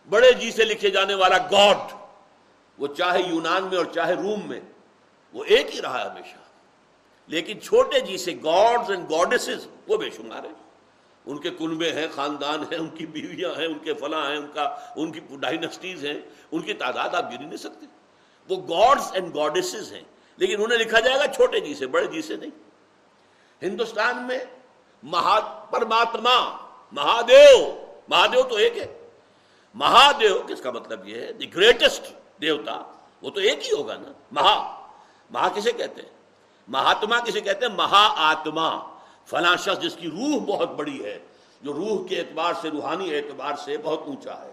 [0.09, 1.77] بڑے جی سے لکھے جانے والا گاڈ،
[2.77, 4.59] وہ چاہے یونان میں اور چاہے روم میں،
[5.33, 6.35] وہ ایک ہی رہا ہے ہمیشہ۔
[7.27, 10.65] لیکن چھوٹے جی سے گاڈز اینڈ گاڈسز، وہ بے شمار ہیں۔
[11.25, 14.47] ان کے کنبے ہیں، خاندان ہیں، ان کی بیویاں ہیں، ان کے فلاں ہیں، ان
[14.53, 14.63] کا،
[14.95, 17.85] ان کی ڈائنسٹیز ہیں۔ ان کی تعداد آپ گن نہیں سکتے۔
[18.49, 20.01] وہ گاڈز اینڈ گاڈسز ہیں۔
[20.37, 22.49] لیکن انہیں لکھا جائے گا چھوٹے جی سے، بڑے جی سے نہیں۔
[23.61, 24.39] ہندوستان میں
[25.03, 26.57] مہا پرماتما،
[26.91, 29.04] مہادیو مہادیو تو ایک ہے۔
[29.75, 32.81] مہادیو، کس کا مطلب یہ ہے؟ دی گریٹسٹ دیوتا،
[33.21, 34.87] وہ تو ایک ہی ہوگا نا؟ مہا.
[35.31, 36.09] مہا کسے کہتے ہیں؟
[36.67, 38.79] مہاتما کسے کہتے ہیں؟ مہا آتما.
[39.25, 41.19] فلاں شخص جس کی روح بہت بڑی ہے،
[41.61, 44.51] جو روح کے اعتبار سے، روحانی اعتبار سے بہت اونچا ہے.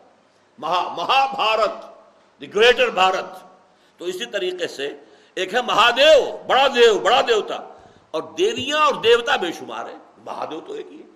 [0.59, 0.95] مہا.
[0.97, 1.75] مہا بھارت.
[2.41, 3.45] The greater Bharat.
[3.99, 4.97] تو اسی طریقے سے
[5.35, 7.59] ایک ہے مہادیو، بڑا دیو، بڑا دیوتا.
[8.11, 11.07] اور دیویاں اور دیوتا بے شمار ہے مہادیو تو ایک ہی ہے.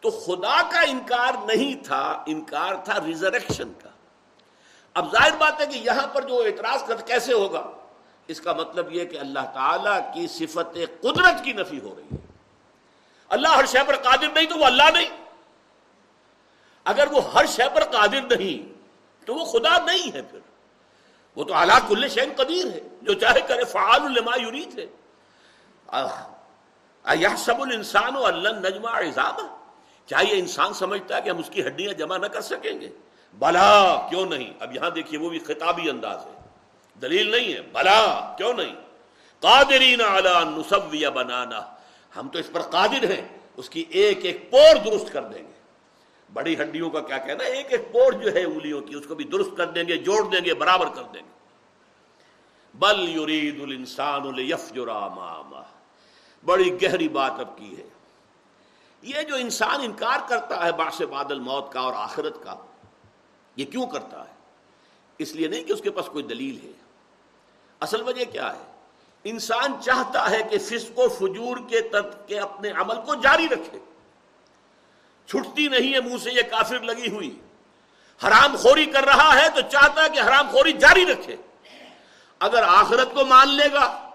[0.00, 3.88] تو خدا کا انکار نہیں تھا، انکار تھا ریزریکشن کا۔
[4.94, 7.70] اب ظاہر بات ہے کہ یہاں پر جو اعتراض کر کیسے ہوگا؟
[8.26, 12.16] اس کا مطلب یہ کہ اللہ تعالی کی صفت قدرت کی نفی ہو رہی ہے۔
[13.28, 15.24] اللہ ہر شے پر قادر نہیں تو وہ اللہ نہیں۔
[16.84, 18.72] اگر وہ ہر شے پر قادر نہیں،
[19.26, 20.38] تو وہ خدا نہیں ہے پھر۔
[21.36, 24.86] وہ تو اللہ کل شین قدیر ہے، جو چاہے کرے، فعال الما یرید ہے۔
[27.38, 29.57] سب الانسان و اللہ نجمہ اضافہ
[30.08, 32.88] کیا یہ انسان سمجھتا ہے کہ ہم اس کی ہڈیاں جمع نہ کر سکیں گے؟
[33.38, 36.40] بلا، کیوں نہیں؟ اب یہاں دیکھیے، وہ بھی خطابی انداز ہے۔
[37.02, 38.74] دلیل نہیں ہے۔ بلا، کیوں نہیں؟
[39.40, 41.60] قادرین علی بنانا۔
[42.16, 45.52] ہم تو اس پر قادر ہیں، اس کی ایک ایک پور درست کر دیں گے۔
[46.32, 49.24] بڑی ہڈیوں کا کیا کہنا ایک ایک پور جو ہے انگلیوں کی، اس کو بھی
[49.24, 51.38] درست کر دیں گے، جوڑ دیں گے، برابر کر دیں گے۔
[52.74, 55.62] بل یرید الانسان لیفجر امامہ
[56.44, 57.97] بڑی گہری بات اب کی ہے۔
[59.02, 62.54] یہ جو انسان انکار کرتا ہے باس بادل موت کا اور آخرت کا،
[63.56, 64.32] یہ کیوں کرتا ہے؟
[65.18, 66.72] اس لیے نہیں کہ اس کے پاس کوئی دلیل ہے۔
[67.80, 68.72] اصل وجہ کیا ہے؟
[69.24, 73.78] انسان چاہتا ہے کہ فسق و فجور کے تت کے اپنے عمل کو جاری رکھے۔
[75.26, 77.40] چھٹتی نہیں ہے، منہ سے یہ کافر لگی ہوئی۔
[78.26, 81.36] حرام خوری کر رہا ہے تو چاہتا ہے کہ حرام خوری جاری رکھے۔
[82.38, 84.07] اگر آخرت کو مان لے گا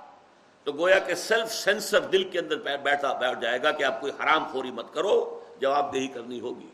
[0.64, 4.14] تو گویا کہ سیلف سینسر دل کے اندر بیٹھا بیٹھ جائے گا کہ آپ کوئی
[4.20, 6.68] حرام خوری مت کرو، جواب دہی کرنی ہوگی۔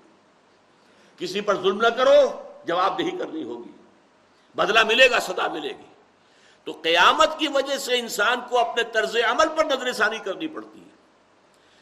[1.18, 3.72] کسی پر ظلم نہ کرو، جواب دہی کرنی ہوگی۔
[4.56, 5.84] بدلہ ملے گا سدا ملے گی۔
[6.64, 10.80] تو قیامت کی وجہ سے انسان کو اپنے طرز عمل پر نظر ثانی کرنی پڑتی
[10.80, 10.90] ہے۔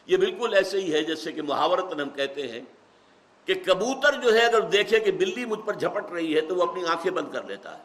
[0.06, 2.60] یہ بالکل ایسے ہی ہے جیسے کہ محاورت ہم کہتے ہیں
[3.44, 6.62] کہ کبوتر جو ہے اگر دیکھے کہ بلی مجھ پر جھپٹ رہی ہے تو وہ
[6.62, 7.82] اپنی آنکھیں بند کر لیتا ہے۔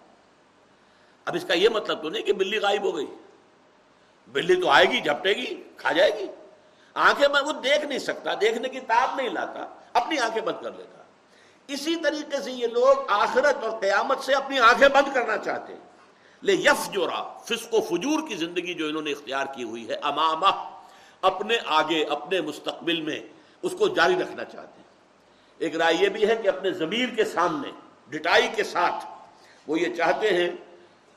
[1.26, 3.06] اب اس کا یہ مطلب تو نہیں کہ بلی غائب ہو گئی۔
[4.28, 6.28] بلی تو آئے گی، جھپٹے گی، کھا جائے گی۔
[6.94, 10.72] آنکھیں بند وہ دیکھ نہیں سکتا، دیکھنے کی تاب نہیں لاتا، اپنی آنکھیں بند کر
[10.72, 11.04] لیتا۔
[11.68, 15.80] اسی طریقے سے یہ لوگ آخرت اور قیامت سے اپنی آنکھیں بند کرنا چاہتے ہیں۔
[16.44, 17.08] لے یف جو
[17.46, 20.70] فسق و فجور کی زندگی جو انہوں نے اختیار کی ہوئی ہے، امامہ،
[21.22, 23.20] اپنے آگے، اپنے مستقبل میں
[23.62, 24.88] اس کو جاری رکھنا چاہتے ہیں۔
[25.58, 27.72] ایک رائے یہ بھی ہے کہ اپنے ضمیر کے سامنے،
[28.08, 29.06] ڈٹائی کے ساتھ
[29.68, 30.50] وہ یہ چاہتے ہیں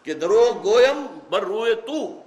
[0.03, 2.23] کہ درو گویم بر روئے تو۔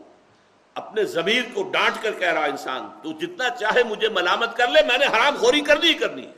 [0.79, 4.81] اپنے ضمیر کو ڈانٹ کر کہہ رہا انسان، تو جتنا چاہے مجھے ملامت کر لے،
[4.87, 6.31] میں نے حرام خوری کرنی ہی کرنی ہے۔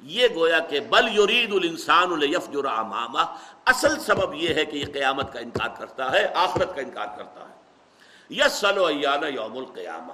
[0.00, 4.84] یہ گویا کہ بل یورید الانسان الیف جو امامہ، اصل سبب یہ ہے کہ یہ
[4.92, 7.56] قیامت کا انکار کرتا ہے، آخرت کا انکار کرتا ہے۔
[8.30, 10.12] یس سلو ایانا یوم القیامہ۔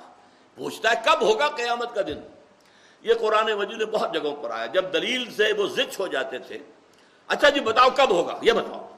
[0.57, 2.21] پوچھتا ہے کب ہوگا قیامت کا دن؟
[3.03, 6.39] یہ قرآن مجید میں بہت جگہوں پر آیا۔ جب دلیل سے وہ زچ ہو جاتے
[6.39, 6.59] تھے۔
[7.29, 8.92] اچھا جی بتاؤ کب ہوگا؟ یہ بتاؤ۔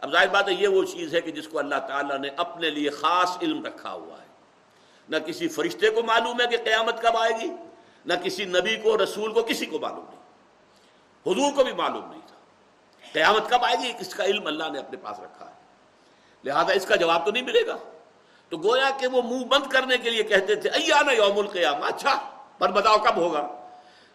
[0.00, 2.70] اب ظاہر بات ہے یہ وہ چیز ہے کہ جس کو اللہ تعالیٰ نے اپنے
[2.70, 4.26] لیے خاص علم رکھا ہوا ہے۔
[5.08, 7.50] نہ کسی فرشتے کو معلوم ہے کہ قیامت کب آئے گی،
[8.06, 10.18] نہ کسی نبی کو، رسول کو، کسی کو معلوم نہیں۔
[11.26, 12.36] حضور کو بھی معلوم نہیں تھا۔
[13.12, 15.54] قیامت کب آئے گی، اس کا علم اللہ نے اپنے پاس رکھا ہے۔
[16.44, 17.76] لہذا اس کا جواب تو نہیں ملے گا۔
[18.48, 22.30] تو گویا کہ وہ منہ بند کرنے کے لیے کہتے تھے، ایانا یوم القیامہ۔ اچھا
[22.58, 23.48] پر بتاؤ کب ہوگا؟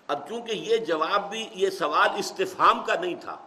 [0.08, 3.38] اب چونکہ یہ جواب بھی، یہ سوال استفہام کا نہیں تھا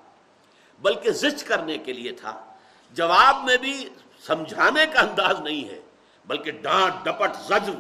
[0.83, 2.33] بلکہ زچ کرنے کے لیے تھا۔
[2.95, 3.89] جواب میں بھی
[4.27, 5.81] سمجھانے کا انداز نہیں ہے،
[6.27, 7.79] بلکہ ڈانٹ، ڈپٹ، زجر۔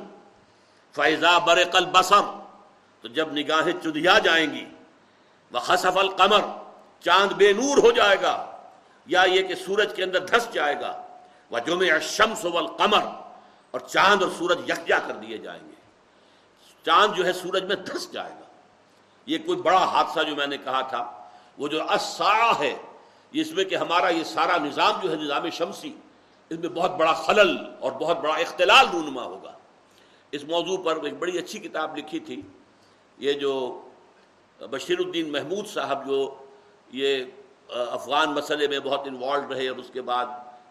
[0.94, 1.84] فیضا بر قل
[3.04, 4.64] تو جب نگاہیں چدیا جائیں گی
[5.52, 6.42] وہ خصف القمر،
[7.04, 8.34] چاند بے نور ہو جائے گا،
[9.06, 10.92] یا یہ کہ سورج کے اندر دھس جائے گا
[11.50, 13.04] وہ جمع شمس والقمر،
[13.70, 15.74] اور چاند اور سورج یکجا کر دیے جائیں گے۔
[16.86, 18.46] چاند جو ہے سورج میں دھس جائے گا۔
[19.26, 21.02] یہ کوئی بڑا حادثہ جو میں نے کہا تھا،
[21.58, 22.74] وہ جو اسا ہے
[23.32, 25.92] اس میں کہ ہمارا یہ سارا نظام جو ہے، نظام شمسی،
[26.50, 29.52] اس میں بہت بڑا خلل اور بہت بڑا اختلال رونما ہوگا۔
[30.30, 32.42] اس موضوع پر ایک بڑی اچھی کتاب لکھی تھی۔
[33.18, 33.82] یہ جو
[34.58, 36.34] بشیر الدین محمود صاحب جو
[36.92, 37.24] یہ
[37.68, 40.26] افغان مسئلے میں بہت انوالو رہے اور اس کے بعد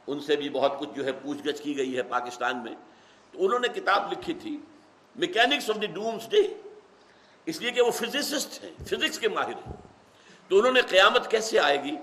[0.07, 2.75] ان سے بھی بہت کچھ جو ہے پوچھ گچھ کی گئی ہے پاکستان میں۔
[3.31, 4.57] تو انہوں نے کتاب لکھی تھی
[5.15, 6.53] mechanics of the doomsday
[7.45, 9.73] اس لیے کہ وہ فزسسٹ ہیں فزکس کے ماہر ہیں۔
[10.47, 11.95] تو انہوں نے قیامت کیسے آئے گی؟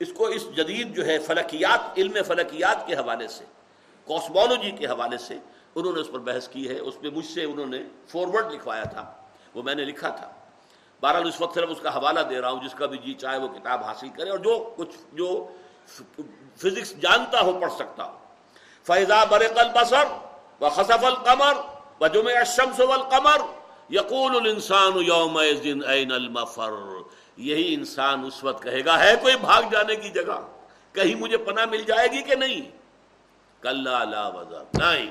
[0.00, 3.44] اس کو اس جدید جو ہے فلکیات، علم فلکیات کے حوالے سے
[4.06, 5.38] کاسمولوجی کے حوالے سے
[5.74, 7.78] انہوں نے اس پر بحث کی ہے۔ اس پہ مجھ سے انہوں نے
[8.08, 9.14] فارورڈ لکھوایا تھا۔
[9.54, 10.32] وہ میں نے لکھا تھا۔
[11.02, 13.38] بہرحال اس وقت صرف اس کا حوالہ دے رہا ہوں، جس کا بھی جی چاہے
[13.38, 15.48] وہ کتاب حاصل کرے اور جو کچھ جو
[16.56, 18.18] فزکس جانتا ہو، پڑھ سکتا ہو۔
[18.84, 20.04] فیضا برق البصر
[20.60, 21.54] و خصف القمر
[22.00, 23.40] و جمع الشمس والقمر
[23.90, 26.99] یقول الانسان یوم این المفر
[27.40, 30.38] یہی انسان اس وقت کہے گا، ہے کوئی بھاگ جانے کی جگہ؟
[30.92, 32.60] کہیں مجھے پناہ مل جائے گی کہ نہیں؟
[33.60, 35.06] کل لا وزر، نہیں،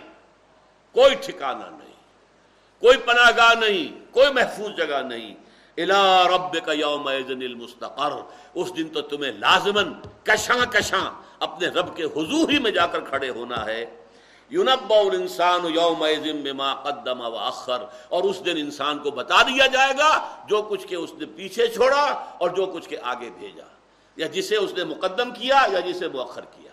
[0.95, 1.97] کوئی ٹھکانہ نہیں،
[2.79, 5.35] کوئی پناہ گاہ نہیں، کوئی محفوظ جگہ نہیں۔
[5.77, 8.11] الا رب کا یوم المستقر،
[8.53, 11.09] اس دن تو تمہیں لازمن کشاں کشاں
[11.39, 13.85] اپنے رب کے حضور ہی میں جا کر کھڑے ہونا ہے۔
[14.49, 16.05] یونب الانسان یوم
[16.43, 20.87] بما قدم و اخر اور اس دن انسان کو بتا دیا جائے گا جو کچھ
[20.87, 22.03] کے اس نے پیچھے چھوڑا
[22.37, 23.65] اور جو کچھ کے آگے بھیجا
[24.15, 26.71] یا جسے اس نے مقدم کیا یا جسے مؤخر کیا۔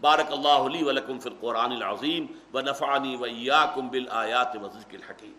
[0.00, 5.32] بارک اللہ علی ولکم فی القرآن العظیم و نفعنی و ایاکم بالآیات و ذکر الحکیم۔